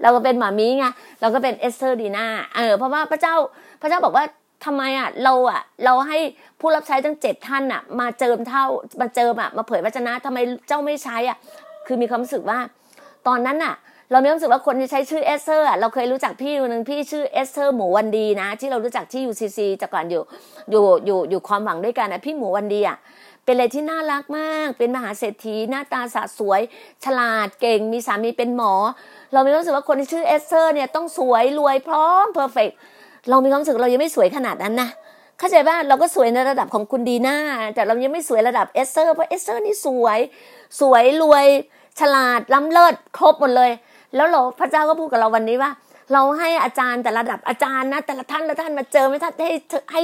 [0.02, 0.86] เราก็เป็นหม่ามี้ไง
[1.22, 3.36] เราก็เป็นเอสเธอร์ดีน่าเออเพราะว่าพระเจ้า
[3.82, 4.26] พระเจ้าบอกว่า
[4.66, 6.18] ทำไมอะเราอะ เราให้
[6.60, 8.66] ผู้รับใช้ทั้งเจ็ดท่านอะ มาเจิมเท่า
[9.02, 10.38] มาเจิมอะมาเผยวจนะทำไม
[10.68, 11.38] เจ้าไม่ใช้อะ
[11.88, 12.60] คือมีความรู้สึกว่า
[13.28, 13.76] ตอนนั้นน่ะ
[14.12, 20.24] เรามีความรู้สึกว่าคนที่ใช้ชื่อเอสเธอร์เราเคยรู้จักพี่คนหนึ่งพี่ชื่อเอสเธอร์หมูวันดีนะ ที่เรารู้จักที่ UCC จากก่อนอยู่
[20.72, 22.98] อยู่อยู่อยู่ความหวังด้วยกันนะพี่หมูวันดีอะ
[23.46, 26.62] เป็นอะไรที่น่ารักมาก เป็นมหาเศรษฐีหน้าตาสะสวย
[27.06, 28.74] ฉลาดเก่ง มีสามีเป็นหมอ
[29.34, 32.70] เรามีความรู้สึกว่าคนที่ชื่อเอสเธอร์เนี่ยต้องสวยรวยพร้อม perfect
[33.30, 34.90] เรามีความรู้สึกเรายังไม่สวยขนาดนั้นนะ
[35.40, 37.38] เข้าใจป่ะเราก็สวยในระดับของคุณดีน่า
[37.76, 40.20] แต่เรายังไม่สวยระดับเอสเธอร์เพราะเอสเธอร์นี่สวย
[40.80, 41.46] สวยรวย
[42.00, 43.72] ฉลาดล้ำเลิศครบหมดเลย
[44.16, 45.72] แล้วเราพระเจ้าก็พูดกับเราวันนี้ว่า
[46.14, 49.50] เราให้อาจารย์แต่ระดับอาจารย์นะแต่ละท่านละท่านมาเจิมแต่ละท่านให้
[49.94, 50.02] ให้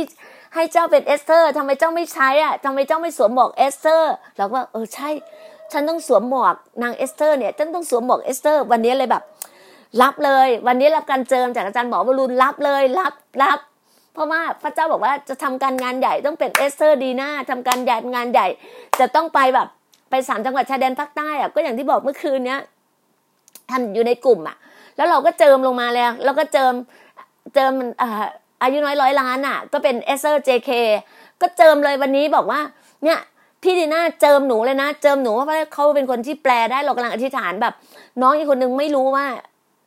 [0.58, 5.10] ให้เจ้าเป็นเอสเตอร์ทำไมเจ้าไม่ใช้อะทำไมเจ้าไม่สวมหมวกเอสเตอร์เราก็เออใช่
[5.72, 9.24] ฉันต้องสวมหมวกนางเอสเตอร์เนี่ยฉันต้องสวมหมวกเอสเตอร์ วันนี้เลยแบบ
[10.02, 13.60] รับเลย วันนี้รับการเจิมจากอาจารย์หมอวรุณรับเลยรับรับ
[14.13, 18.48] เพราะว่าพระเจ้าบอกว่าจะทำการงานใหญ่ต้องเป็นเอสเตอร์ดีน่าทำการใหญ่งานใหญ่
[19.00, 19.67] จะต้องไปแบบ
[20.10, 22.60] ไปสามจังหวัดชายแดนภาคใต้อะก็อย่างที่บอกเมื่อคืนเนี้ย
[23.70, 24.58] ทำอยู่ในกลุ่มอะ
[24.98, 26.74] แล้วเราก็เจิมลงมาแล้วแล้วก็เจิม
[27.54, 28.04] เจิมอ
[28.62, 30.70] อายุน้อยร้อยล้านอะก็เป็นเอเซอร์เจเค
[31.41, 32.60] ก็เจิมเลยวันนี้บอกว่า
[33.04, 33.20] เนี่ย
[33.63, 37.74] พี่ดีน่าเจิมหนูเลยนะ เจิมหนูเพราะเขาเป็นคนที่แปลได้เรากำลังอธิษฐานแบบ
[38.22, 39.26] น้องอีกคนนึงไม่รู้ว่า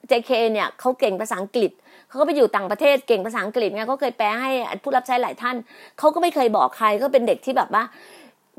[0.09, 1.71] เจเคเนี่ยเขาเก่งภาษาอังกฤษ
[2.09, 4.51] เขาก็ไปอยู่ต่างประเทศเก่งภาษาอังกฤษไงเขาเคยแปลให้
[4.83, 5.57] ผู้รับใช้หลายท่าน
[5.99, 7.85] เขาก็ไม่เคยบอกใครก็เป็นเด็กที่แบบว่า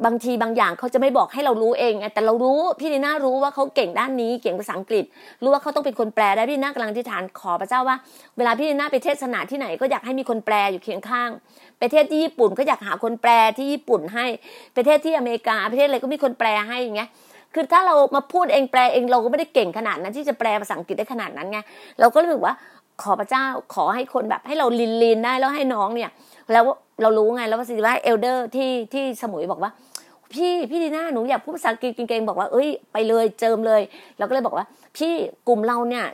[0.05, 5.05] บางทีบางอย่างเขาจะไม่บอกให้เรารู้เองแต่เรารู้พี่นีน่ารู้ว่าเขาเก่งด้านนี้เก่งภาษาอังกฤษ
[5.43, 7.97] รู้ว่าเขาต้องเป็นคนแปลได้พี่นีน่ากำลังที่ฐานขอพระเจ้าว่า
[8.37, 11.29] เวลาพี่นีน่าไปเทศนาที่ไหนก็อยากให้มีคนแปลอยู่เคียงข้าง
[11.79, 14.25] ไปเทศที่ญี่ปุ่นก็อยากหาคนแปลที่ญี่ปุ่นให้
[14.73, 17.09] ไปเทศที่อเมริกาประเทศอะไรก็มีคนแปลให้อย่างเงี้ย
[17.53, 21.59] คือถ้าเรามาพูดเองแปลเองเราก็ไม่ได้เก่งขนาดนั้นที่จะแปลภาษาอังกฤษได้ขนาดนั้นไง
[21.99, 22.53] เราก็รู้สึกว่า
[23.01, 26.09] ขอพระเจ้าขอให้คนแบบให้เราลินลินได้แล้วให้น้องเนี่ย
[26.51, 26.63] แล้ว
[27.01, 29.71] เรารู้ไงแล้วว่าสิว่า elder ที่ที่สมุยบอกว่า
[30.33, 33.81] พี่พี่ดีน่าหนูอยากพูดภาษาอังกฤษเก่งๆบอกว่าเอ้ยไปเลยเจิมเลย
[34.17, 34.65] เราก็เลยบอกว่า
[34.97, 35.13] พี่
[35.47, 36.05] กลุ่มเราเนี่ย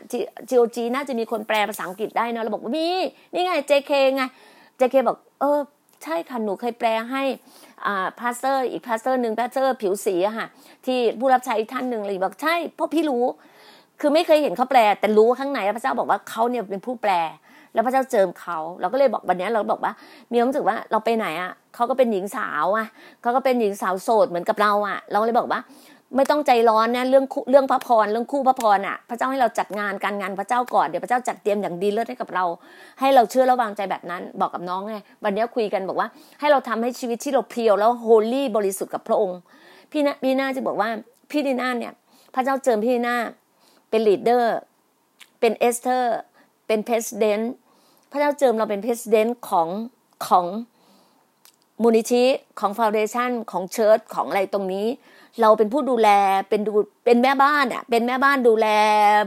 [0.49, 2.89] GOG น่าจะมีคนแปลภาษาอังกฤษได้เนาะเราบอกว่ามี
[3.33, 4.23] นี่ไง JK ไง
[4.77, 5.59] JK บอกเออ
[6.03, 7.23] ใช่ค่ะหนูเคยแปลให้
[7.85, 10.47] อ่า pastor อีก pastor หนึ่ง pastor ผิวสีอะค่ะ
[10.85, 13.23] ที่ผู้รับใช้ท่านหนึ่งเลยบอกใช่เพราะพี่รู้
[14.01, 17.13] คือไม่เคยเห็นเขาแปล แต่รู้ข้างในพระเจ้าบอกว่าเขาเนี่ยเป็นผู้แปล
[17.77, 19.93] แล้วพระเจ้าเจิมเขาเราก็เลยบอกวันนี้เราบอกว่า
[20.31, 22.87] มีความรู้สึกว่าเราไปไหนอะเขาก็เป็นหญิงสาวอะ
[23.21, 25.59] เขาก็เป็นหญิงสาวโสดเหมือนกับเราอะ เราเลยบอกว่า
[26.15, 32.45] ไม่ต้องใจร้อนนะเรื่องเรื่องพระพรเรื่องคู่พระพรอะ พระเจ้าให้เราจัดงานการงานพระเจ้าก่อนเดี๋ยวพระเจ้าจัดเตรียมอย่างดีเลิศให้กับเรา
[32.99, 36.07] ให้เราเชื่อและวางใจแบบนั้น บอกกับน้องไงวันนี้คุยกันบอกว่า
[36.39, 39.39] ให้เราทำให้ชีวิตที่เราเพียวแล้วโฮลี่บริสุทธิ์กับพระองค์
[39.91, 40.89] พี่นะพี่น่าจะบอกว่า
[41.31, 41.93] พี่ดีน่าเนี่ย
[42.35, 43.17] พระเจ้าเจิมพี่ดีน่า
[43.89, 44.57] เป็น leader
[45.39, 46.15] เป็นเอสเตอร์
[46.67, 47.53] เป็น president
[48.11, 49.67] พระเจ้าเจิมเราเป็น president ของ
[50.27, 50.45] ของ
[51.81, 52.23] มูลนิธิ
[52.59, 54.85] ของ foundation ของ church ของอะไรตรงนี้
[55.41, 56.09] เราเป็นผู้ดูแล
[56.49, 56.71] เป็นดู
[57.05, 58.67] เป็นแม่บ้านอะ เป็นแม่บ้านดูแล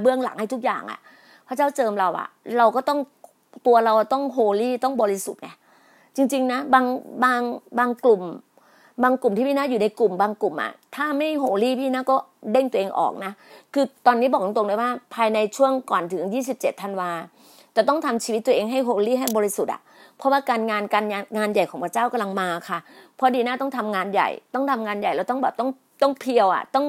[0.02, 0.98] เบื้องหลังให้ทุกอย่างอะ
[1.46, 2.98] พระเจ้าเจิมเราอะ เราก็ต้อง
[3.66, 5.48] ตัวเราต้อง holy ต้องบริสุทธิ์ไง
[6.16, 6.84] จริง ๆ นะบาง
[7.24, 7.40] บาง
[7.78, 8.22] บางกลุ่ม
[9.02, 12.16] บางกลุ่มที่พี่นาอยู่ในกลุ่ม บางกลุ่มอะถ้าไม่โฮลี่พี่นาก็
[12.52, 13.32] เด้งตัวเองออกนะ
[13.74, 19.80] คือตอนนี้บอกตรงๆเลยว่า ภายในช่วงก่อนถึง 27ธันวาจะต้องทำชีวิตตัวเองให้โฮลี่ให้บริสุทธิ์อะ
[20.16, 21.04] เพราะว่าการงานการ
[21.38, 22.78] งานใหญ่ของพระเจ้ากำลังมาค่ะ
[23.18, 25.70] พราะดีน่าต้องทำงานใหญ่ ต้องทำงานใหญ่แล้วต้องแบบต้อง
[26.02, 26.86] ต้องเพียวอะต้อง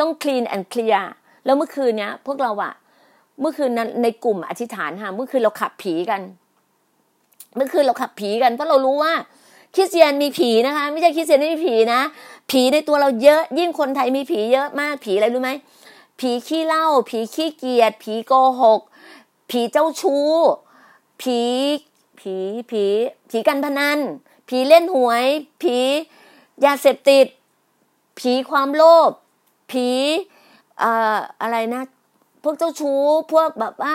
[0.00, 1.10] ต้องคลีนแอนด์เคลียร์
[1.44, 2.72] แล้วเมื่อคืนเนี้ยพวกเราอะ
[3.40, 6.20] เมื่อคืนนั้นในกลุ่มอธิษฐานค่ะเมื่อคืนเราขับผีกัน
[7.56, 9.12] เมื่อคืนเราขับผีกันเพราะเรารู้ว่า
[9.74, 12.00] คริสเตียนมีผีนะคะ ไม่ใช่คริสเตียนไม่มีผีนะ
[12.50, 15.50] ผีในตัวเราเยอะ ยิ่งคนไทยมีผีเยอะมากผีอะไรรู้ไหม
[16.20, 18.80] ผีขี้เหล้าผีขี้เกียจผีโกหก
[19.50, 20.28] ผีเจ้าชู้
[21.20, 21.40] ผี
[22.18, 22.34] ผี
[22.70, 22.84] ผี
[23.30, 23.98] ผีกันพนัน
[24.48, 25.24] ผีเล่นหวย
[25.62, 25.76] ผี
[26.64, 27.26] ยาเสพติด
[28.18, 29.10] ผีความโลภ
[29.70, 29.88] ผี
[30.82, 31.82] อ่าอะไรนะ
[32.42, 33.00] พวกเจ้าชู้
[33.32, 33.94] พวกแบบว่า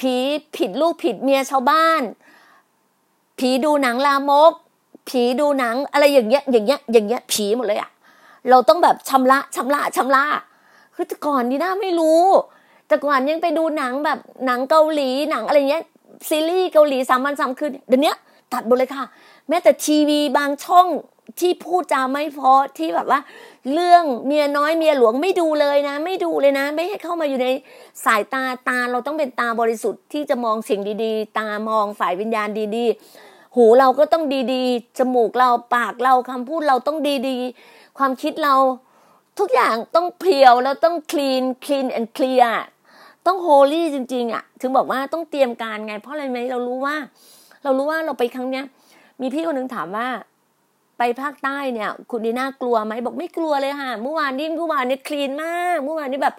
[0.00, 0.14] ผี
[0.56, 2.02] ผิดลูกผิดเมียชาวบ้าน
[3.38, 4.52] ผีดูหนังลามก
[5.08, 7.90] ผีดูหนังอะไรอย่างเงี้ยอย่างเงี้ยอย่างเงี้ยผีหมดเลยอะ
[8.50, 10.24] เราต้องแบบชำระชำระชำระ
[10.94, 12.22] คือแต่ก่อนดีนะไม่รู้
[12.90, 15.84] แต่ก่อนยังไปดูหนังแบบหนังเกาหลีหนังอะไรเงี้ย
[16.28, 18.14] ซีรีส์เกาหลีสามวันสามคืนเดี๋ยวนี้
[18.52, 19.04] ตัดหมดเลยค่ะ
[19.48, 20.86] แม้แต่ทีวีบางช่อง
[21.40, 23.20] ที่พูดจาไม่พอที่แบบว่า
[23.72, 27.48] เรื่องเมียน้อยเมียหลวงไม่ดูเลยนะ ไม่ดูเลยนะ ไม่ให้เข้ามาอยู่ใน
[28.04, 36.98] สายตาตาเราต้องเป็นตาบริสุทธิ์ที่จะมองสิ่งดีๆ ตามองฝ่ายวิญญาณดีๆ หูเราก็ต้องดีๆ จมูกเราปากเราคำพูดเราต้อง
[37.28, 38.54] ดีๆ ความคิดเรา
[39.38, 42.52] ทุกอย่างต้องเพียวแล้วต้องคลีนคลีนแอนเคลียร์
[43.26, 46.96] ต้องโฮลี่จริงๆอะ ถึงบอกว่าต้องเตรียมการไง เพราะอะไรไหมเรารู้ว่า
[47.64, 48.64] เรารู้ว่าเราไปครั้งเนี้ย
[49.20, 50.08] มีพี่คนหนึ่งถามว่า
[50.98, 56.34] ไปภาคใต้เนี่ย คุณดีน่ากลัวไหมบอกไม่กลัวเลยค่ะเมื่อวานนี้เมื่อวานนี้คลีนมากเมื่อวานนี้แบบ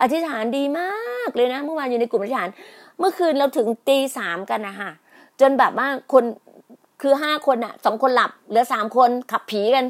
[0.00, 2.48] อธิษฐานดีมากเลยนะ เมื่อวานอยู่ในกลุ่มอธิษฐาน
[2.98, 4.90] เมื่อคืนเราถึงตีสามกันนะคะ
[5.40, 6.24] จนแบบว่าคน
[7.02, 9.86] คือห้าคนอะสองคนหลับเหลือสามคนขับผีกัน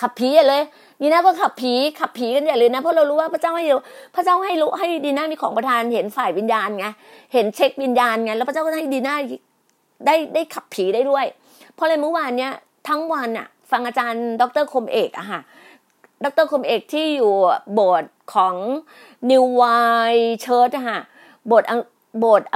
[0.00, 0.62] ขับผีเลย
[1.00, 3.64] ดีน่าก็ขับผีขับผีกันใหญ่เลยนะเพราะเรารู้ว่าพระเจ้าให้
[4.14, 6.86] พระเจ้าให้รู้ให้ดีน่ามีของประทานเห็นฝ่ายวิญญาณไง
[7.32, 9.16] เห็นเช็ควิญญาณไงแล้วพระเจ้าก็ให้ดีน่า
[10.06, 11.24] ได้ได้ขับผีได้ด้วย
[11.74, 12.52] เพราะอะไรเมื่อวานเนี้ย
[12.88, 15.40] ทั้งวันอะฟังอาจารย์ ดรคมเอกอะค่ะ
[16.24, 17.32] ดรคมเอกที่อยู่
[17.72, 18.54] โบสถ์ของ
[19.30, 19.64] นิวไว
[20.40, 21.00] เชิร์ตอะค่ะ
[21.46, 21.68] โบสถ์
[22.20, 22.46] โบสถ์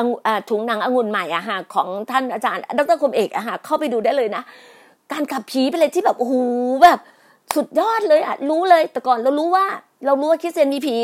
[0.51, 4.43] ถุงหนังองุ่นใหม่อะค่ะของท่านอาจารย์ ดรคมเอกอะค่ะเข้าไปดูได้เลยนะ
[5.13, 6.35] การขับผีเป็นอะไรที่แบบโอ้โห
[6.85, 6.99] แบบ
[7.55, 9.67] สุดยอดเลยอะรู้เลย แต่ก่อนเรารู้ว่า
[10.07, 10.99] เรารู้ว่าคริสเตียนมีผี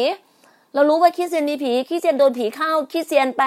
[0.74, 3.42] เรารู้ว่าคริสเตียนมีผีคริสเตียนโดนผีเข้าคริสเตียนไป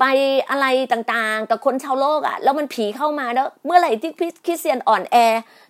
[0.00, 0.04] ไป
[0.50, 4.12] อะไรต่างๆ กับคนชาวโลกอะแล้วมันผีเข้ามาแล้ว เมื่อไหร่ที่
[4.46, 5.16] คริสเตียนอ่อนแอ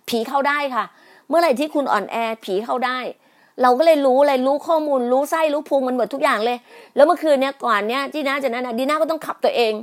[0.09, 0.85] ผีเข้าได้ค่ะ
[1.29, 2.99] เมื่อไหร่ที่คุณอ่อนแอผีเข้าได้
[3.61, 6.57] เราก็เลยรู้เลยรู้ข้อมูล รู้ไส้รู้พุงมันหมดทุกอย่างเลย
[6.95, 9.73] แล้วเมื่อคืนเนี้ยก่อนเนี้ยที่น่าจะนั้นดีน่าก็ต้องขับตัวเอง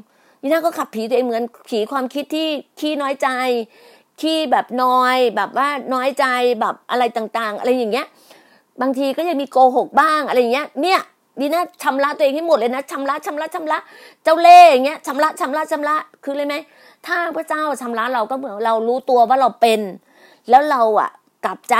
[0.42, 2.48] ดีน่าก็ขับผีตัวเองเหมือนผีความคิดที่
[2.80, 3.28] ขี้น้อยใจ
[4.20, 6.24] ขี้แบบน้อยแบบว่าน้อยใจ
[6.60, 8.06] แบบอะไรต่างๆ อะไรอย่างเงี้ย
[8.80, 11.00] บางทีก็ยังมีโกหกบ้างอะไรอย่างเงี้ย เนี่ย
[11.40, 13.78] ดีนะชำระตัวเองให้หมดเลยนะชำระชำระชำระ
[14.24, 16.54] เจ้าเล่ห์อย่างเงี้ยชำระชำระชำระคือเลยไหม
[17.06, 19.80] ถ้าพระเจ้าชำระเราก็เหมือนเรารู้ตัวว่าเราเป็น
[20.50, 21.10] แล้วเราอะ
[21.46, 21.76] กลับใจ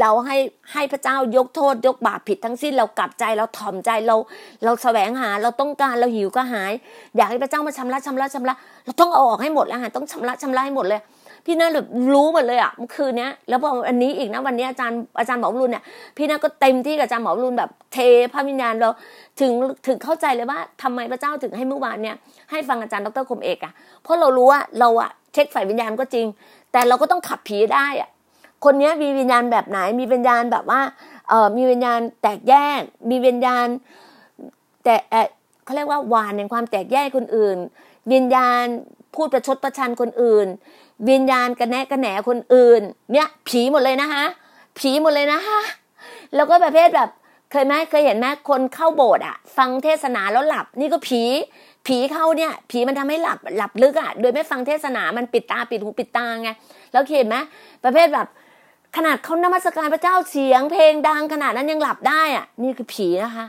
[0.00, 0.36] เราให้
[0.72, 4.16] ให้พระเจ้ายกโทษ ยกบาปผิดทั้งสิ้น เรากลับใจเราถ่อมใจเรา
[4.64, 6.72] เราแสวงหาเราต้องการเราหิวก็หาย
[7.16, 8.54] อยากให้พระเจ้ามาชำระชำระชำระ
[8.84, 11.00] เราต้องเอาออกให้หมดแล้วฮะต้องชำระชำระให้หมดเลย
[11.46, 15.84] พี่นาแบบรู้หมดเลยอะเมื่อคืนเนี้ยแล้วพออันนี้อีกนะวันนี้อาจารย์อาจารย์หมอรุนเนี่ย
[16.16, 17.98] พี่นาก็เต็มที่กับอาจารย์หมอรุนแบบเท
[18.32, 18.88] พระวิญญาณเรา
[19.40, 19.52] ถึง
[19.86, 22.16] ถึงเข้าใจเลยว่าทำไมพระเจ้าถึงให้เมื่อวานเนี่ย
[22.50, 26.26] ให้ฟังอาจารย์ดรคมเอกอะเพราะเรารู้ว่าเราอะเช็คฝ่ายวิญญาณก็จริง
[26.72, 28.08] แต่เราก็ต้องขับผีได้อะ
[28.64, 30.80] คนนี้มีวิญญาณแบบไหน มีวิญญาณแบบว่า
[31.28, 33.66] เออมีวิญญาณแตกแยก มีวิญญาณ
[34.84, 34.94] แต่
[35.64, 37.56] เขาเรียกว่าวานในความแตกแยกคนอื่น
[38.12, 38.64] วิญญาณ
[39.14, 40.46] พูดประชดประชันคนอื่น
[41.08, 44.24] วิญญาณกระแนะกระแหนคนอื่น เนี่ย ผีหมดเลยนะคะ
[44.78, 45.60] ผีหมดเลยนะคะ
[46.34, 47.08] แล้วก็ประเภทแบบ
[47.50, 51.22] เคยไหมเคยเห็นไหมคนเข้าโบสถ์อะฟังเทศนาแล้วหลับ นี่ก็ผี
[51.86, 56.50] ผีเข้าเนี่ย ผีมันทำให้หลับหลับลึกอะโดยไม่ฟังเทศนามันปิดตาปิดหูปิดตาไง
[56.92, 57.36] แล้วเห็นไหม
[57.84, 58.26] ประเภทแบบ
[58.96, 63.46] ขนาดเขานมัสการพระเจ้าเสียง เพลงดังขนาดนั้นยังหลับได้อะนี่คือผีนะคะ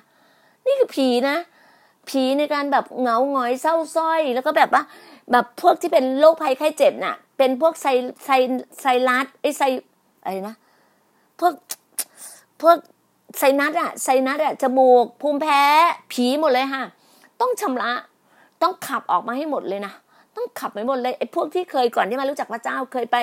[0.66, 1.38] นี่คือผีนะ
[2.10, 4.84] ผีในการแบบเหงาหงอยเศร้าส้อย แล้วก็แบบว่า
[5.32, 7.88] แบบพวกที่เป็นโรคภัยไข้เจ็บน่ะ เป็นพวกไซ
[8.26, 8.30] ไซ
[8.82, 9.62] ไซรัสไอไซ
[10.24, 10.56] อะไรนะ
[11.40, 11.54] พวก
[12.62, 12.78] พวก
[13.38, 15.62] ไซนัสอะไซนัสอะจมูก ภูมิแพ้
[16.12, 16.84] ผีหมดเลยค่ะ
[17.42, 17.92] ต้องชำระ
[18.62, 19.94] ต้องขับออกมาให้หมดเลยนะ
[20.36, 23.18] ต้องขับไปหมดเลยไอ้พวกที่เคยก่อนที่มารู้จักพระเจ้าเคยไป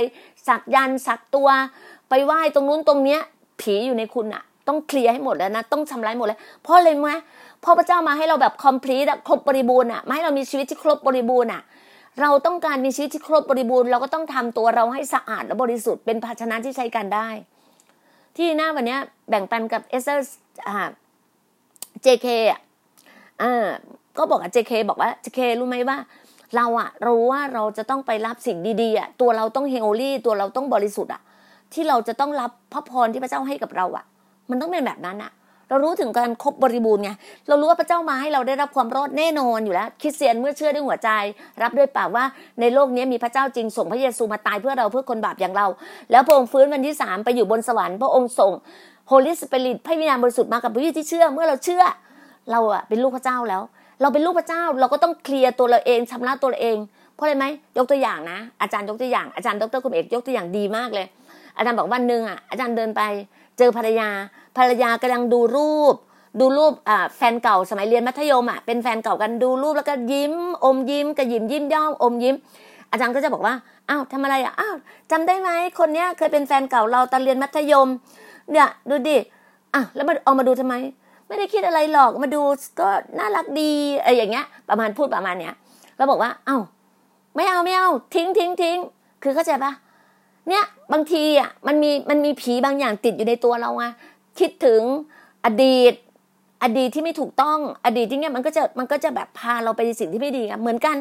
[0.46, 1.48] สักยันสักตัว
[2.08, 3.20] ไปไหว้ตรงนู้นตรงเนี้ย
[3.60, 7.10] ผีอยู่ในคุณอะต้องเคลียร์ให้หมดแล้วนะต้องชำระหมดเลยเพราะอะไรไหม
[7.62, 11.62] พราะพระเจ้ามาให้เราแบบคอมพลีทอะครบบริบูรณ์อะมาให้เรามีชีวิตที่ครบบริบูรณ์อะ
[12.20, 17.28] เราต้องการมีชีวิตที่ครบบริบูรณ์เราก็ต้องทำตัวเราให้สะอาดและบริสุทธิ์เป็นภาชนะที่ใช้กันได้
[18.36, 18.96] ที่หน้าวันนี้
[19.28, 20.88] แบ่งปันกับเอสเตอร์อ่า
[22.02, 22.26] JK
[23.42, 23.68] อ่า
[24.18, 25.98] ก็บอกกับ JK บอกว่า JK รู้ไหมว่า
[26.56, 31.22] เราอะรู้ว่าเราจะต้องไปรับสิ่งดีๆอะตัวเราต้อง holy ตัวเราต้องบริสุทธิ์อะ
[31.72, 34.04] ที่เราจะต้องรับพระพรที่พระเจ้าให้กับเราอะ่ะ
[34.50, 35.32] มันต้องเป็นแบบนั้นอะ
[35.70, 37.10] เรารู้ถึงการครบบริบูรณ์ไง
[37.48, 41.10] เรารู้ว่าพระเจ้ามาให้เราได้รับความรอดแน่นอนอยู่แล้วคริสเตียนเมื่อเชื่อด้วยหัวใจ
[41.62, 42.24] รับด้วยปากว่า
[42.60, 45.66] ในโลกนี้มีพระเจ้าจริงส่งพระเยซูมาตายเพื่อเราเพื่อคนบาปอย่างเรา
[46.10, 48.52] แล้วพระองค์ฟื้นวันที่สามไปอยู่บนสวรรค์พระองค์ส่ง
[49.08, 51.82] โฮลิสเปริตพระวิญญาณบริสุทธิ์มากับผู้ที่เชื่อ เมื่อเราเชื่อ
[52.50, 53.62] เราอะเป็นลูกพระเจ้าแล้ว
[54.00, 56.78] เราเป็นลูกพระเจ้าเราก็ต้องเคลียร์ตัวเราเองชำระตัวเราเอง
[57.14, 61.06] เพราะอะไรไหมยกตัวอย่างนะ อาจารย์ยกตัวอย่างอาจารย์ดรคุณเอกยกตัวอย่างดีมากเลย
[61.56, 63.02] อาจารย์บอกวันหนึ่งอะอาจารย์เดินไป
[63.58, 64.08] เจอภรรยา
[64.56, 65.94] ภรรยากำลังดูรูป
[66.40, 70.34] ดูรูปอ่าแฟนเก่าสมัยเรียนมัธยมอะเป็นแฟนเก่ากันดูรูปแล้วก็ยิ้ม
[70.64, 72.34] อมยิ้มกระยิมยิ้มย่อมอมยิ้ม
[72.90, 73.54] อาจารย์ก็จะบอกว่า
[73.88, 74.76] อ้าวทำอะไรอะอ้าว
[75.10, 77.88] จำได้ไหมคนเนี้ยเคยเป็นแฟนเก่าเราตอนเรียนมัธยม
[78.52, 79.16] เนี่ยดูดิ
[79.74, 80.74] อะแล้วมาเอามาดูทำไม
[81.26, 82.42] ไม่ได้คิดอะไรหรอกมาดู
[82.80, 85.54] ก็น่ารักดีอะไรอย่างเงี้ย ประมาณพูดประมาณเนี้ย
[85.96, 86.62] แล้วบอกว่าอ้าว
[87.36, 88.78] ไม่เอาไม่เอาทิ้งทิ้งทิ้ง
[89.22, 89.72] คือเข้าใจปะ
[90.48, 93.84] เนี่ยบางทีอะมันมีมันมีผีบางอย่างติดอยู่ในตัวเราไง
[94.38, 94.82] คิดถึง
[95.44, 95.94] อดีต
[96.62, 100.96] อดีตที่ไม่ถูกต้องอดีตที่เนี้ยมันก็จะมันก็จะแบบพาเราไปในสิ่งที่ไม่ดีกันเหมือนกัน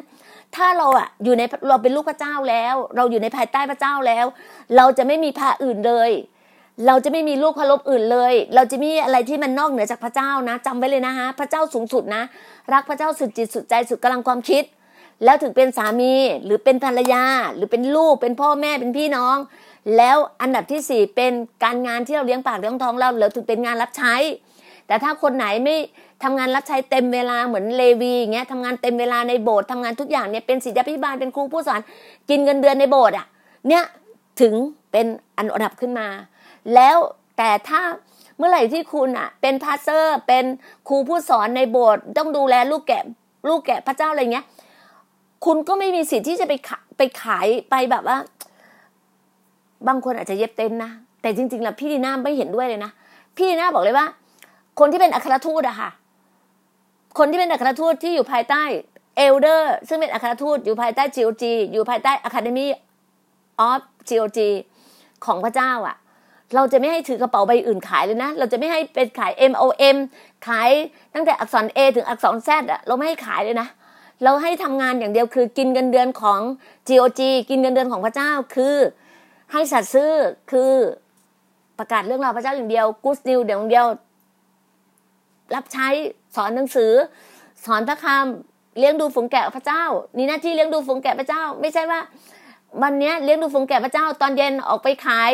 [0.56, 4.26] ถ้าเราอะอยู่ในเราเป็นลูกพระเจ้าแล้ว เราอยู่ในภายใต้พระเจ้าแล้ว
[4.76, 6.12] เราจะไม่มีพาอื่นเลย
[6.88, 12.24] เราจะไม่มีลูกพระลบอื่นเลย เราจะมีอะไรที่มันนอกเหนือจากพระเจ้านะจำไว้เลยนะฮะ พระเจ้าสูงสุดนะ
[12.74, 14.63] รักพระเจ้าสุดจิตสุดใจสุดกำลังความคิด
[15.24, 16.13] แล้วถึงเป็นสามี
[16.44, 19.38] หรือเป็นภรรยา หรือเป็นลูกเป็นพ่อแม่เป็นพี่น้อง
[19.98, 24.13] แล้วอันดับที่สี่เป็นการงานที่เราเลี้ยงปากเลี้ยงท้องเราหรือถึงเป็นงานรับใช้
[24.88, 25.76] แต่ถ้าคนไหนไม่
[26.24, 31.80] ทำงานรับใช้เต็มเวลาเหมือนเลวีอย่างเงี้ยทำงานเต็มเวลาในโบสถ์ทำงานทุกอย่างเนี่ยเป็นศิษยาภิบาลเป็นครูผู้สอน
[32.30, 33.28] กินเงินเดือนในโบสถ์อะ
[33.68, 33.84] เนี่ย
[34.42, 34.54] ถึง
[34.92, 35.06] เป็น
[35.38, 36.08] อันดับขึ้นมา
[36.76, 36.98] แล้ว
[37.38, 37.82] แต่ถ้า
[38.38, 40.46] เมื่อไหร่ที่คุณอะเป็น pastor เป็น
[40.88, 43.04] ครูผู้สอนในโบสถ์ต้องดูแลลูกแกะ
[43.50, 44.46] ลูกแกะพระเจ้าอะไรเงี้ย
[45.46, 46.54] คุณก็ไม่มีสิทธิ์ที่จะไป
[46.98, 48.18] ไปขายไปแบบว่า
[49.88, 52.92] บางคนอาจจะเย็บเต็นนะแต่จริงๆแล้วพี่ดีน่าไม่เห็นด้วยเลยนะ
[53.36, 54.06] พี่ดีน่าบอกเลยว่า
[54.80, 55.89] คนที่เป็นอัครทูตอะค่ะ
[57.18, 58.63] คนที่เป็นอัครทูตที่อยู่ภายใต้
[59.18, 62.68] เอลเดอร์ซึ่งเป็นอัครทูตอยู่ภายใต้ GOG อยู่ภายใต้ Academy
[63.70, 64.39] of GOG
[65.26, 65.96] ของพระเจ้าอะ
[66.56, 69.98] เราจะไม่ให้ถือกระเป๋าใบอื่นขายเลยนะ เราจะไม่ให้เป็นขาย MOM
[70.48, 70.69] ขาย
[71.13, 73.67] ตั้งแต่อักษร A ถึงอักษร Z อะเราไม่ให้ขายเลยนะ
[74.23, 76.40] เราให้ทำงานอย่างเดียวคือกินเงินเดือนของ
[76.88, 78.75] GOG กินเงินเดือนของพระเจ้าคือ
[79.52, 80.12] ให้สัตว์ซื้อ
[80.52, 80.73] คือ
[81.79, 83.87] ประกาศเรื่องราวพระเจ้าอย่างเดียวกูสติวเดียวเดียว
[85.56, 85.87] รับใช้
[86.35, 86.91] สอนหนังสือ
[87.65, 89.83] สอนพระคำเลี้ยงดูฝูงแกะพระเจ้า
[90.17, 92.00] นี่หน้าที่เลี้ยงดูฝูงแกะพระเจ้า ไม่ใช่ว่า
[92.83, 95.31] วันนี้เลี้ยงดูฝูงแกะพระเจ้า ตอนเย็นออกไปขาย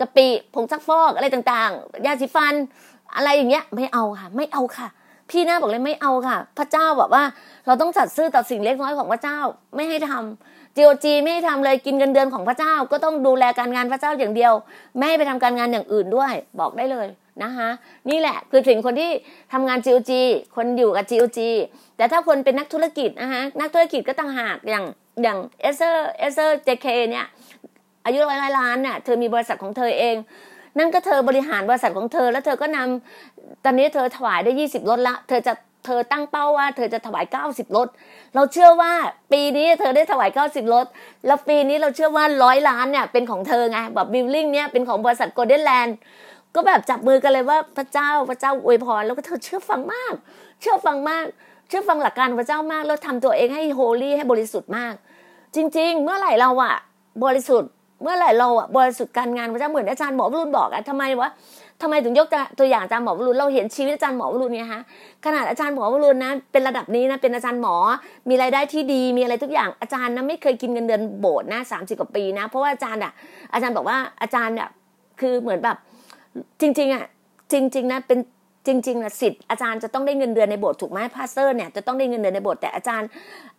[0.00, 2.54] กะปิผงซักฟอกอะไรต่างๆยาสีฟัน
[3.16, 4.88] อะไรอย่างเงี้ย ไม่เอาค่ะ ไม่เอาค่ะ
[5.30, 7.24] พี่น้าบอกเลยไม่เอาค่ะ พระเจ้าบอกว่า
[7.66, 9.38] เราต้องสัตย์ซื่อต่อสิ่งเล็กน้อยของพระเจ้า
[9.74, 14.52] ไม่ให้ทำ จีโอจีไม่ให้ทำเลยกินเงินเดือนของพระเจ้าก็ต้องดูแลการงานพระเจ้าอย่างเดียว
[14.96, 17.06] ไม่ให้ไปทำการงานอย่างอื่นด้วย บอกได้เลย
[17.42, 17.68] นะคะ
[18.10, 19.10] นี่แหละคือถึงคนที่
[19.52, 20.20] ทำงานจีโอจี
[20.56, 21.50] คนอยู่กับจีโอจี
[21.96, 24.84] แต่ถ้าคนเป็นนักธุรกิจนะคะนักธุรกิจก็ต่างหากอย่าง
[25.22, 27.26] อย่างเอสเธอร์เอสเธอร์ JK เนี่ย
[28.04, 30.16] อายุร้อยล้านเนี่ยเธอมีบริษัทของเธอเอง
[30.78, 35.52] นั่นก็เธอบริหารบริษัทของเธอ แล้วเธอก็นำตอนนี้เธอถวายได้ยี่สิบลดละ เธอจะ
[35.88, 37.88] เธอตั้งเป้าว่าเธอจะถวายเก้าสิบลด
[38.34, 38.92] เราเชื่อว่า
[39.32, 40.86] ปีนี้เธอได้ถวายเก้าสิบลด
[41.26, 45.96] แล้วปีนี้เราเชื่อว่าร้อยล้านเนี่ยเป็นของเธอไงแบบ building เนี่ยเป็นของบริษัทโกลเด้นแลนด์
[46.54, 50.14] ก็แบบจับมือกันเลยว่าพระเจ้าพระเจ้าอวยพรแล้วก็เธอเชื่อฟังมาก
[50.60, 51.26] เชื่อฟังมาก
[51.68, 54.94] เชื่อฟังหลักการพระเจ้ามากแล้วทำตัวเองให้โฮลี่ให้บริสุทธิ์มาก
[55.54, 56.74] จริง ๆ เมื่อไหร่เราอะ
[57.24, 57.70] บริสุทธิ์
[58.02, 61.28] เมื่อไหร่เราอะบริสุทธิ์การงานพระเจ้าเหมือนอาจารย์หมอรุณบอกอะทำไมวะ
[61.82, 64.82] ทำไมถึงยกตัวอย่างอาจารย์หมอวรุณเราเห็นชีวิตอาจารย์หมอวรุณเนี่ยฮะ
[65.24, 67.76] ขนาดอาจารย์หมอวรุณนะเป็นระดับนี้นะเป็นอาจารย์หมอ
[68.28, 73.12] มีรายได้ที่ดีมีอะไรทุกอย่างอาจารย์นะไม่เคยกินเงินเดือนโบสถ์นะสามสิบกว่าปีนะ เพราะว่าอาจารย์อะ
[73.52, 74.68] อาจารย์บอกว่าอาจารย์เนี่ย
[75.20, 75.76] คือเหมือนแบบ
[76.60, 77.04] จริงๆอะ
[77.52, 78.18] จริง ๆนะเป็น
[78.66, 83.08] จริงๆนะสิทธิ์อาจารย์จะต้องได้เงินเดือนในโบสถ์ถูกไหม pastor เนี่ยจะต้องได้เงินเดือนในโบสถ์แต่อาจารย์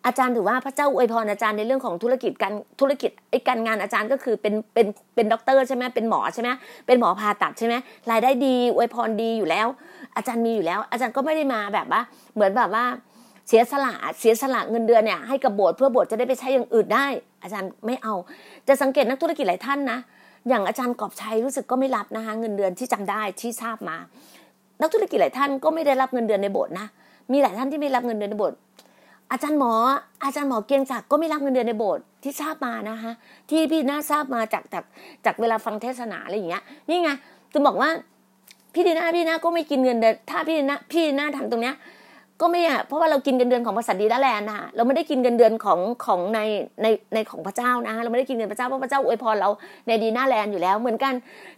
[0.06, 6.50] อาจารย์ถือว่าพระเจ้าอวยพรอาจารย์ในเรื่องของธุรกิจการธุรกิจไอ้การงานอาจารย์ก็คือเป็นเป็นเป็นด็อกเตอร์ใช่ไหมเป็นหมอใช่ไหม
[6.88, 7.76] เป็นหมอผ่าตัดใช่ไหม
[8.12, 9.68] รายได้ดีอวยพรดีอยู่แล้ว
[10.16, 12.02] อาจารย์มีอยู่แล้ว อาจารย์ก็ไม่ได้มาแบบว่า
[12.36, 12.86] เหมือนแบบว่า
[13.48, 17.06] เสียสละเสียสละเงินเดือนเนี่ยให้กับโบสถ์เพื่อโบสถ์จะได้ไปใช้อย่างอื่นได้
[17.44, 18.14] อาจารย์ไม่เอา
[18.68, 20.00] จะสังเกตนักธุรกิจหลายท่านนะ
[20.50, 23.98] อย่างอาจารย์กอบชัยรู้สึกก็ไม่รับนะคะเงินเดือนที่จำได้ที่ทราบมา
[24.82, 26.88] นักธุรกิจหลายท่านก็ไม่ได้รับเงินเดือนในโบสถ์นะ
[27.32, 28.58] มีหลายท่านที่ไม่รับเงินเดือนในโบสถ์
[29.32, 29.74] อาจารย์หมอ
[30.24, 33.12] อาจารย์หมอเกียงศักดิ์ก็ไม่รับเงินเดือนในโบสถ์ที่ทราบมานะคะ
[33.50, 34.84] ที่พี่น่าทราบมาจากจาก
[35.26, 37.10] จากเวลาฟังเทศนาอะไรอย่างเงี้ย นี่ไง
[37.54, 37.90] จะบอกว่า
[38.74, 41.76] พี่ดีน่าพี่น่าก็ไม่กินเงินเดือนถ้าพี่ดีน่าพี่ดีน่าทำตรงเนี้ย
[42.42, 46.40] ก็ไม่อะเพราะว่าเรากินเงินเดือนของบริษัทดีแลแลนด์นะคะเราไม่ได้กินเงินเดือนของของใน
[46.82, 49.50] ในในของพระเจ้านะเราไม่ได้กินเงินพระเจ้าเพราะพระเจ้าอวยพรเรา
[49.88, 51.14] ในดีน่าแลนด์อยู่แล้ว เหมือนกัน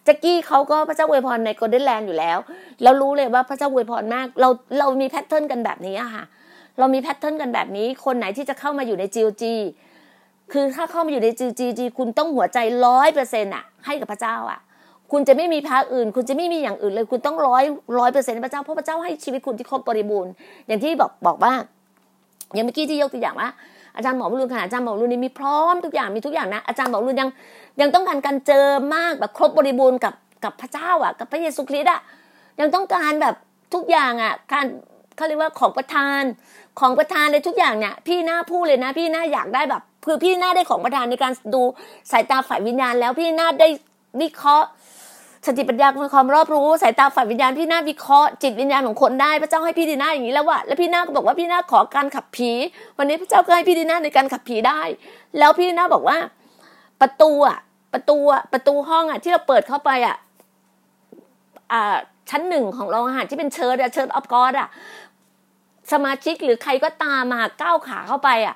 [0.05, 2.37] แจ็กกี้เขาก็พระเจ้าอวยพรในโกลเด้นแลนด์อยู่แล้ว
[2.83, 6.23] เรารู้เลยว่าพระเจ้าอวยพรมาก เราเรามี pattern กันแบบนี้ค่ะ
[6.79, 9.43] เรามี pattern กันแบบนี้ คนไหนที่จะเข้ามาอยู่ใน GOG
[10.51, 14.59] คือถ้าเข้ามาอยู่ใน GOG คุณต้องหัวใจร้อยเปอร์เซ็นต์อะให้กับพระเจ้าอะ
[15.11, 17.63] คุณจะไม่มีพระอื่น คุณจะไม่มีอย่างอื่นเลย คุณต้องร้อย
[17.99, 20.31] ร้อยเปอร์เซ็นต์พระเจ้าเพราะพระเจ้าให้ชีวิตคุณที่ครบบริบูรณ์
[20.67, 21.53] อย่างที่บอกบอกว่า
[22.53, 23.49] อย่างเมื่อกี้ที่ยกตัวอย่างว่า
[23.95, 27.29] อาจารย์หมอวรุณขนาดอาจารย์หมอวรุณนี่มีพร้อมทุกอย่างมีทุกอย่างนะอาจารย์หมอวรุณยัง
[27.81, 31.99] ยังต้องการการเจอมากแบบครบบริบูรณ์กับกับพระเจ้าอะ กับพระเยซูคริสต์อะ
[32.59, 33.35] ยังต้องการแบบ
[33.73, 34.65] ทุกอย่างอะการ
[35.15, 36.21] เขาเรียกว่าของประทาน
[36.79, 41.61] ของประทานในทุกอย่างเนี่ยพี่หน้าพูดเลยนะ พี่หน้าอยากได้แบบคือพี่หน้าได้ของประทานในการดู
[42.11, 43.67] สายตาฝ่ายวิญญาณแล้วพี่หน้าได้
[44.21, 44.67] วิเคราะห์
[45.45, 52.51] สติปัญญาความรอบรู้สายตาฝ่ายวิญญาณพี่นาวิเคราะห์จิตวิญญาณของคนได้พระเจ้าให้พี่ดีนาอย่างนี้แล้วว่ะแล้วพี่นาก็บอกว่าพี่นาขอการขับผี
[52.97, 54.81] วันนี้พระเจ้าก็ให้พี่ดีนาในการขับผีได้
[55.39, 56.17] แล้วพี่ดีนาบอกว่า
[57.01, 57.57] ประตูอะ
[57.93, 60.15] ประตูอะประตูห้องอะ ที่เราเปิดเข้าไปอะ
[61.71, 61.95] อ่า
[62.29, 64.67] ชั้นหนึ่งของเราอาคารที่เป็น church อะ Church of God อะ
[65.91, 68.55] สมาชิกหรือใครก็ตามมาก้าวขาเข้าไปอะ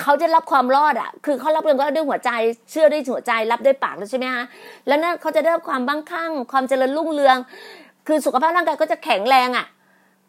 [0.00, 2.30] เขาจะรับความรอดอะ คือเขารับเรื่องก็ด้วยหัวใจ
[2.70, 4.44] เชื่อด้วยหัวใจ รับด้วยปากแล้วใช่ไหมฮะ
[4.86, 7.36] แล้วนั่นเขาจะได้รับความมั่งคั่ง ความเจริญรุ่งเรือง
[8.06, 9.66] คือสุขภาพร่างกายก็จะแข็งแรงอะ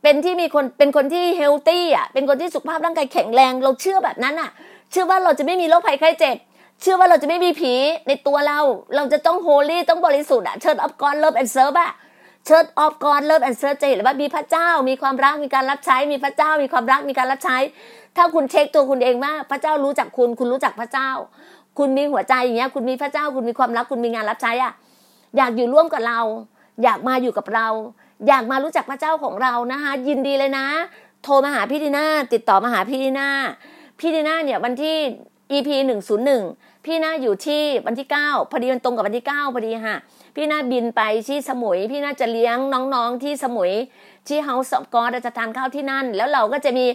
[0.03, 4.49] เป็นที่มีคน เป็นคนที่ healthy อะ เป็นคนที่สุขภาพร่างกายแข็งแรง เราเชื่อแบบนั้นอะ
[4.91, 6.37] เชื่อว่าเราจะไม่มีโรคภัยไข้เจ็บ
[6.81, 7.73] เชื่อว่าเราจะไม่มีผี
[8.07, 8.59] ในตัวเรา
[8.95, 11.91] เราจะต้อง holy ต้องบริสุทธิ์อะ Church of God Love and Serve อะ
[12.45, 17.57] Church of God Love and Serve จะเห็นว่ามีพระเจ้า มีความรัก มีการรับใช้ มีพระเจ้า มีความรัก มีการรับใช้
[18.17, 21.09] ถ้าคุณเช็คตัวคุณเองว่าพระเจ้ารู้จักคุณ คุณรู้จักพระเจ้า
[21.77, 24.73] คุณมีหัวใจอย่างเงี้ย คุณมีพระเจ้า คุณมีความรัก คุณมีงานรับใช้อะ
[25.37, 26.19] อยากอยู่ร่วมกับเรา
[26.83, 27.67] อยากมาอยู่กับเรา
[28.27, 30.67] อยากมารู้จักพระเจ้าของเรานะคะ ยินดีเลยนะ
[31.23, 33.29] โทรมาหาพี่ดีน่าติดต่อมาหาพี่ดีน่า
[33.99, 34.97] พี่ดีน่าเนี่ยวันที่
[35.51, 36.43] EP หนึ่งศูนย์หนึ่ง
[36.85, 39.95] พี่น่าอยู่ที่วันที่เก้าพอดีมันตรงกับวันที่เก้าพอดีค่ะ
[40.35, 43.71] พี่น่าบินไปที่สมุย พี่น่าจะเลี้ยงน้องๆที่สมุย
[44.27, 46.85] ที่เฮาส์ออฟกอดจะทานข้าวที่นั่น แล้วเราก็จะมี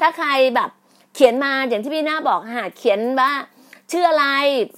[0.00, 0.70] ถ้าใครแบบ
[1.14, 3.30] เขียนมาอย่างที่พี่หน้าบอกค่ะเขียนว่า
[3.92, 4.26] ชื่ออะไร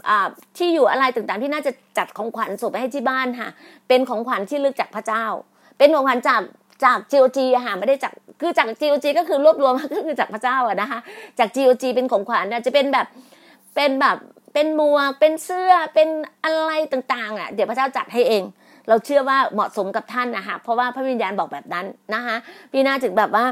[0.09, 3.49] อ่าที่อยู่อะไรต่างๆ ที่น่าจะจัดของขวัญส่งไปให้ที่บ้านค่ะ
[3.89, 5.25] เป็นของขวัญที่ลึกจากพระเจ้า
[5.79, 6.43] เป็นของขวัญจาก
[6.85, 10.99] จาก GOG อะค่ะไม่ได้จากคือจาก GOG ก็คือรวบรวมก็คือจากพระเจ้าอะนะคะ
[11.39, 13.07] จาก GOG เป็นของขวัญจะเป็นแบบ
[13.75, 14.17] เป็นแบบ
[14.55, 16.09] เป็นหมวกเป็นเสื้อเป็น
[16.45, 18.43] อะไรต่างๆอะเดี๋ยวพระเจ้าจัดให้เอง
[18.89, 22.37] เราเชื่อว่าเหมาะสมกับท่านนะคะเพราะว่าพระวิญญาณบอกแบบนั้นนะคะ
[22.73, 23.47] พี่นาถึงแบบว่า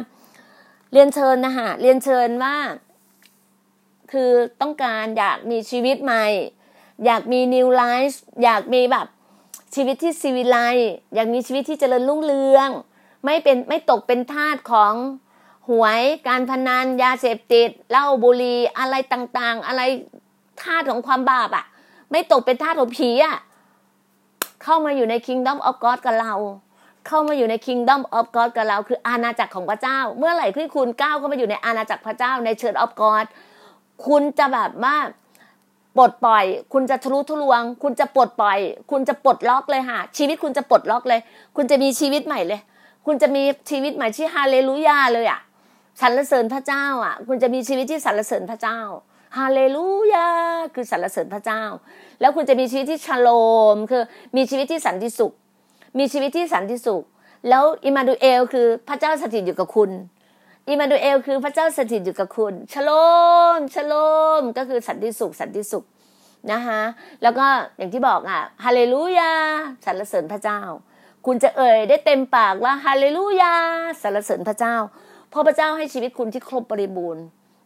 [0.92, 2.56] เรียนเชิญนะคะเรียนเชิญว่า
[4.12, 4.30] คือ
[4.60, 6.26] ต้องการอยากมีชีวิตใหม่
[7.04, 9.06] อยากมีนิวไลฟ์อยากมีแบบ
[9.74, 10.58] ชีวิตที่ซีวิไล
[11.14, 12.68] อยากมีชีวิตที่เจริญรุ่งเรือง
[13.24, 14.94] ไม่เป็นไม่ตกเป็นทาสของ
[15.68, 19.82] หวยการพนันยาเสพติดเหล้าบุหรี่อะไรต่างๆ อะไร
[20.62, 21.64] ทาสของความบาปอะ่ะ
[22.10, 23.36] ไม่ตกเป็นทาสของผีอะ่ะ
[24.68, 26.34] เข้ามาอยู่ใน Kingdom of God กับเรา
[27.06, 33.26] เข้ามาอยู่ใน Kingdom of God กับเรา คืออาณาจักรของพระเจ้า เมื่อไหร่ที่คุณก้าวเข้ามาอยู่ในอาณาจักรพระเจ้าใน Church of God
[34.06, 34.96] คุณจะแบบว่า
[35.96, 38.58] ปลดปล่อย คุณจะทะลุทะลวง คุณจะปลดปล่อย
[38.90, 41.20] คุณจะปลดล็อกเลยค่ะ ชีวิตคุณจะปลดล็อกเลย
[41.56, 42.60] คุณจะมีชีวิตใหม่เลย
[43.06, 45.40] คุณจะมีชีวิตใหม่ที่ฮาเลลูยาเลยอะ
[46.00, 48.78] สรรเสริญพระเจ้า อะ คุณจะมีชีวิตที่สรรเสริญพระเจ้า
[49.36, 50.28] ฮาเลลูยา
[50.74, 51.62] คือสรรเสริญพระเจ้า
[52.20, 53.28] แล้วคุณจะมีชีวิตที่ชโล
[53.74, 54.02] ม คือ
[54.36, 55.32] มีชีวิตที่สันติสุข
[55.98, 57.02] มีชีวิตที่สันติสุข
[57.48, 59.90] แล้วอิมาดูเอลคือพระเจ้าสถิตอยู่กับคุณ
[60.68, 62.90] อิมาดูเอลคือพระเจ้าสถิตอยู่กับคุณชโล
[63.56, 63.94] มชโล
[64.40, 65.84] มก็คือสันติสุข สันติสุข
[66.52, 66.80] นะคะ
[67.22, 67.46] แล้วก็
[67.78, 69.32] อย่างที่บอกอะฮาเลลูยา
[69.84, 70.60] สรรเสริญพระเจ้า
[71.26, 73.54] คุณจะเอ่ยได้เต็มปากว่าฮาเลลูยา
[74.02, 74.76] สรรเสริญพระเจ้า
[75.30, 77.24] เพราะพระเจ้าให้ชีวิตคุณที่ครบบริบูรณ์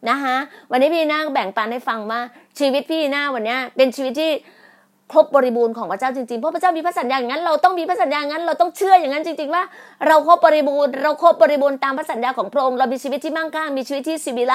[0.09, 0.37] นะคะ
[0.71, 2.21] วันนี้พี่นาแบ่งปันให้ฟังว่า
[2.59, 4.33] ชีวิตพี่นาวันนี้เป็นชีวิตที่
[5.13, 9.63] ครบบริบูรณ์ของพระเจ้าจริงๆ เพราะพระเจ้ามีพระสัญญาอย่างนั้นเราต้องมีพระสัญญาอย่างนั้น เราต้องเชื่ออย่างนั้นจริง ๆ ว่า
[10.07, 14.55] เราครบบริบูรณ์เราครบบริบูรณ์ตามพระสัญญาของพระองค์เรามีชีวิตที่มั่งคั่งมีชีวิตที่สิวิไล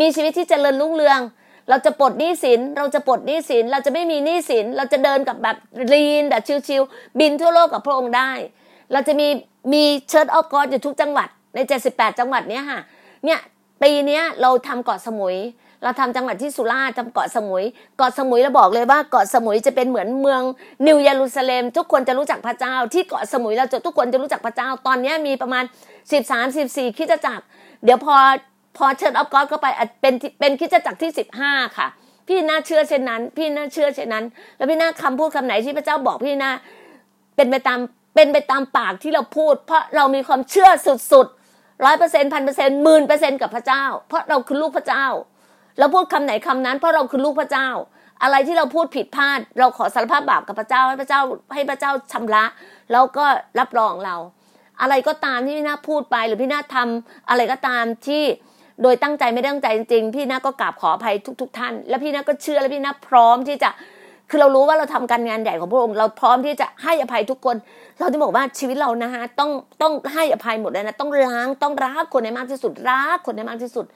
[0.00, 1.20] มีชีวิตที่เจริญรุ่งเรือง
[1.68, 5.56] เราจะปลดหนี้สินเราจะปลดหนี้สินเราจะไม่มีหนี้สินเราจะเดินกับแบบ
[5.92, 8.30] รีนแบบชิวๆบินทั่วโลกกับพระองค์ได้
[8.92, 9.28] เราจะมี
[9.72, 11.58] มีเชิร์ตออฟกอดอยู่ทุกจังหวัดใน
[11.90, 12.80] 78 จังหวัดเนี้ยค่ะ
[13.24, 13.40] เนี่ย
[13.82, 15.36] ปีนี้เราทำเกาะสมุย
[15.82, 17.64] เราทำจังหวัดที่สุราษฎร์ทำเกาะสมุย
[17.98, 20.42] เกาะสมุยเราบอกเลยว่าเกาะสมุยจะเป็นเหมือนเมือง
[20.86, 25.64] นิวเยรูซาเล็ม ทุกคนจะรู้จักพระเจ้า ที่เกาะสมุยเราจะทุกคนจะรู้จักพระเจ้า ตอนนี้มีประมาณ
[26.10, 27.40] 13 14คิดจะจัก
[27.84, 28.16] เดี๋ยวพอ
[28.76, 29.66] พอเชิญออฟกอดเข้าไป
[30.00, 31.10] เป็นเป็นคิดจะจักที่
[31.44, 31.86] 15 ค่ะ
[32.26, 34.24] พี่น่าเชื่อเช่นนั้น พี่น่าเชื่อเช่นนั้น
[34.56, 36.52] แล้วพี่น่าคำพูดคำไหนที่พระเจ้าบอกพี่น่า
[37.36, 37.78] เป็นไปตาม
[38.14, 40.68] เป็นไปตามปากที่เราพูด เพราะเรามีความเชื่อ
[41.12, 41.37] สุดๆ
[41.84, 45.06] ร้อยเปอร์เซ็นต์พันเปอร์เซ็นต์หมื่นเปอร์เซ็นต์กับพระเจ้า เพราะเราคือลูกพระเจ้า
[45.78, 47.68] เราพูดคำไหนคำนั้นเพราะเราคือลูกพระเจ้า
[48.22, 51.20] อะไรที่เราพูดผิดพลาด เราขอสารภาพบาปกับพระเจ้าให้พระเจ้า
[51.54, 52.44] ให้พระเจ้าชำระ
[52.92, 53.24] แล้วก็
[53.58, 54.16] รับรองเรา
[54.80, 58.24] อะไรก็ตามที่พี่นาพูดไปหรือพี่นาทำอะไรก็ตามที่
[58.82, 63.70] โดยตั้งใจไม่ตั้งใจจริงๆพี่นาก็กราบขออภัยทุก ๆ ท่าน แล้วพี่นาก็เชื่อแล้วพี่นาพร้อมที่จะ
[64.30, 67.56] คือเรารู้ว่าเราทำการงานใหญ่ของพระองค์เราพร้อมที่จะให้อภัยทุกคน
[68.00, 69.50] เราจะบอกว่าชีวิตเรานะฮะต้อง
[69.82, 73.86] ต้องให้อภัยหมดเลยนะต้องล้างต้องรักคนในมากที่สุดรักคนในมากที่สุด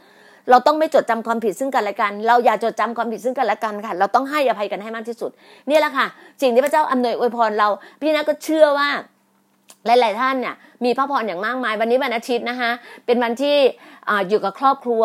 [0.51, 5.31] เราต้องไม่จดจำความผิดซึ่งกันและกัน เราอย่าจดจำความผิดซึ่งกันและกันค่ะ เราต้องให้อภัยกันให้มากที่สุด
[5.71, 6.07] นี่แหละค่ะ
[6.43, 7.69] สิ่งที่พระเจ้าอำนวยอวยพรเรา
[8.01, 8.89] พี่นะก็เชื่อว่า
[9.87, 10.55] หลายๆท่านเนี่ย
[10.85, 12.71] มีพระพรอย่างมากมาย วันนี้วันอาทิตย์นะคะ
[13.07, 13.57] เป็นวันที่
[14.29, 15.05] อยู่กับครอบครัว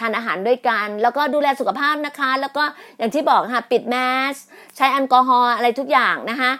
[0.00, 2.64] ทานอาหารด้วยกัน แล้วก็ดูแลสุขภาพนะคะ แล้วก็
[2.98, 3.96] อย่างที่บอกค่ะปิดแม
[4.32, 4.34] ส
[4.76, 6.52] ใช้แอลกอฮอล์อะไรทุกอย่างนะคะ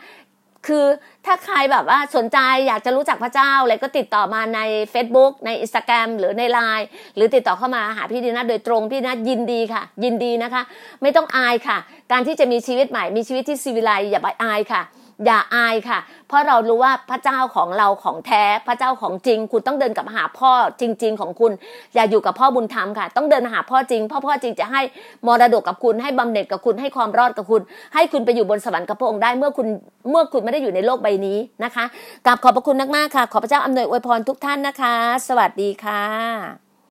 [0.68, 0.86] คือ
[1.26, 4.60] ถ้าใครแบบว่าสนใจอยากจะรู้จักพระเจ้าอะไรก็ติดต่อมาใน
[4.92, 6.86] Facebook ใน Instagram หรือใน Line
[7.16, 10.62] หรือติดต่อเข้ามาหาพี่ดีนะโดยตรงพี่นะยินดีค่ะ ยินดีนะคะ
[11.02, 11.78] ไม่ต้องอายค่ะ
[12.12, 14.82] การที่จะมีชีวิตใหม่มีชีวิตที่ซีวิไลอย่าไปอายค่ะ
[15.26, 15.98] อย่าอายค่ะ
[16.28, 20.50] เพราะเรารู้ว่าพระเจ้าของเราของแท้พระเจ้าของจริง คุณต้องเดินกับหาพ่อ
[20.80, 21.52] จริง ๆ ของคุณ
[21.94, 24.80] อย่าอยู่กับพ่อบุญธรรมค่ะ ต้องเดินหาพ่อจริงพ่อพ่อจริงจะให้
[25.26, 27.62] มรดกกับคุณให้บำเหน็จกับคุณให้ความรอดกับคุณ
[27.94, 29.66] ให้คุณไปอยู่บนสวรรค์กับพระองค์ได้เมื่อคุณ
[30.10, 31.84] เมื่อคุณไม่ได้อยู่ในโลกใบนี้นะคะ
[32.26, 34.94] กราบขอบพระคุณมากๆค่ะ ขอพระเจ้าอำนวยอวยพรทุกท่านนะคะ
[35.28, 36.61] สวัสดีค่ะ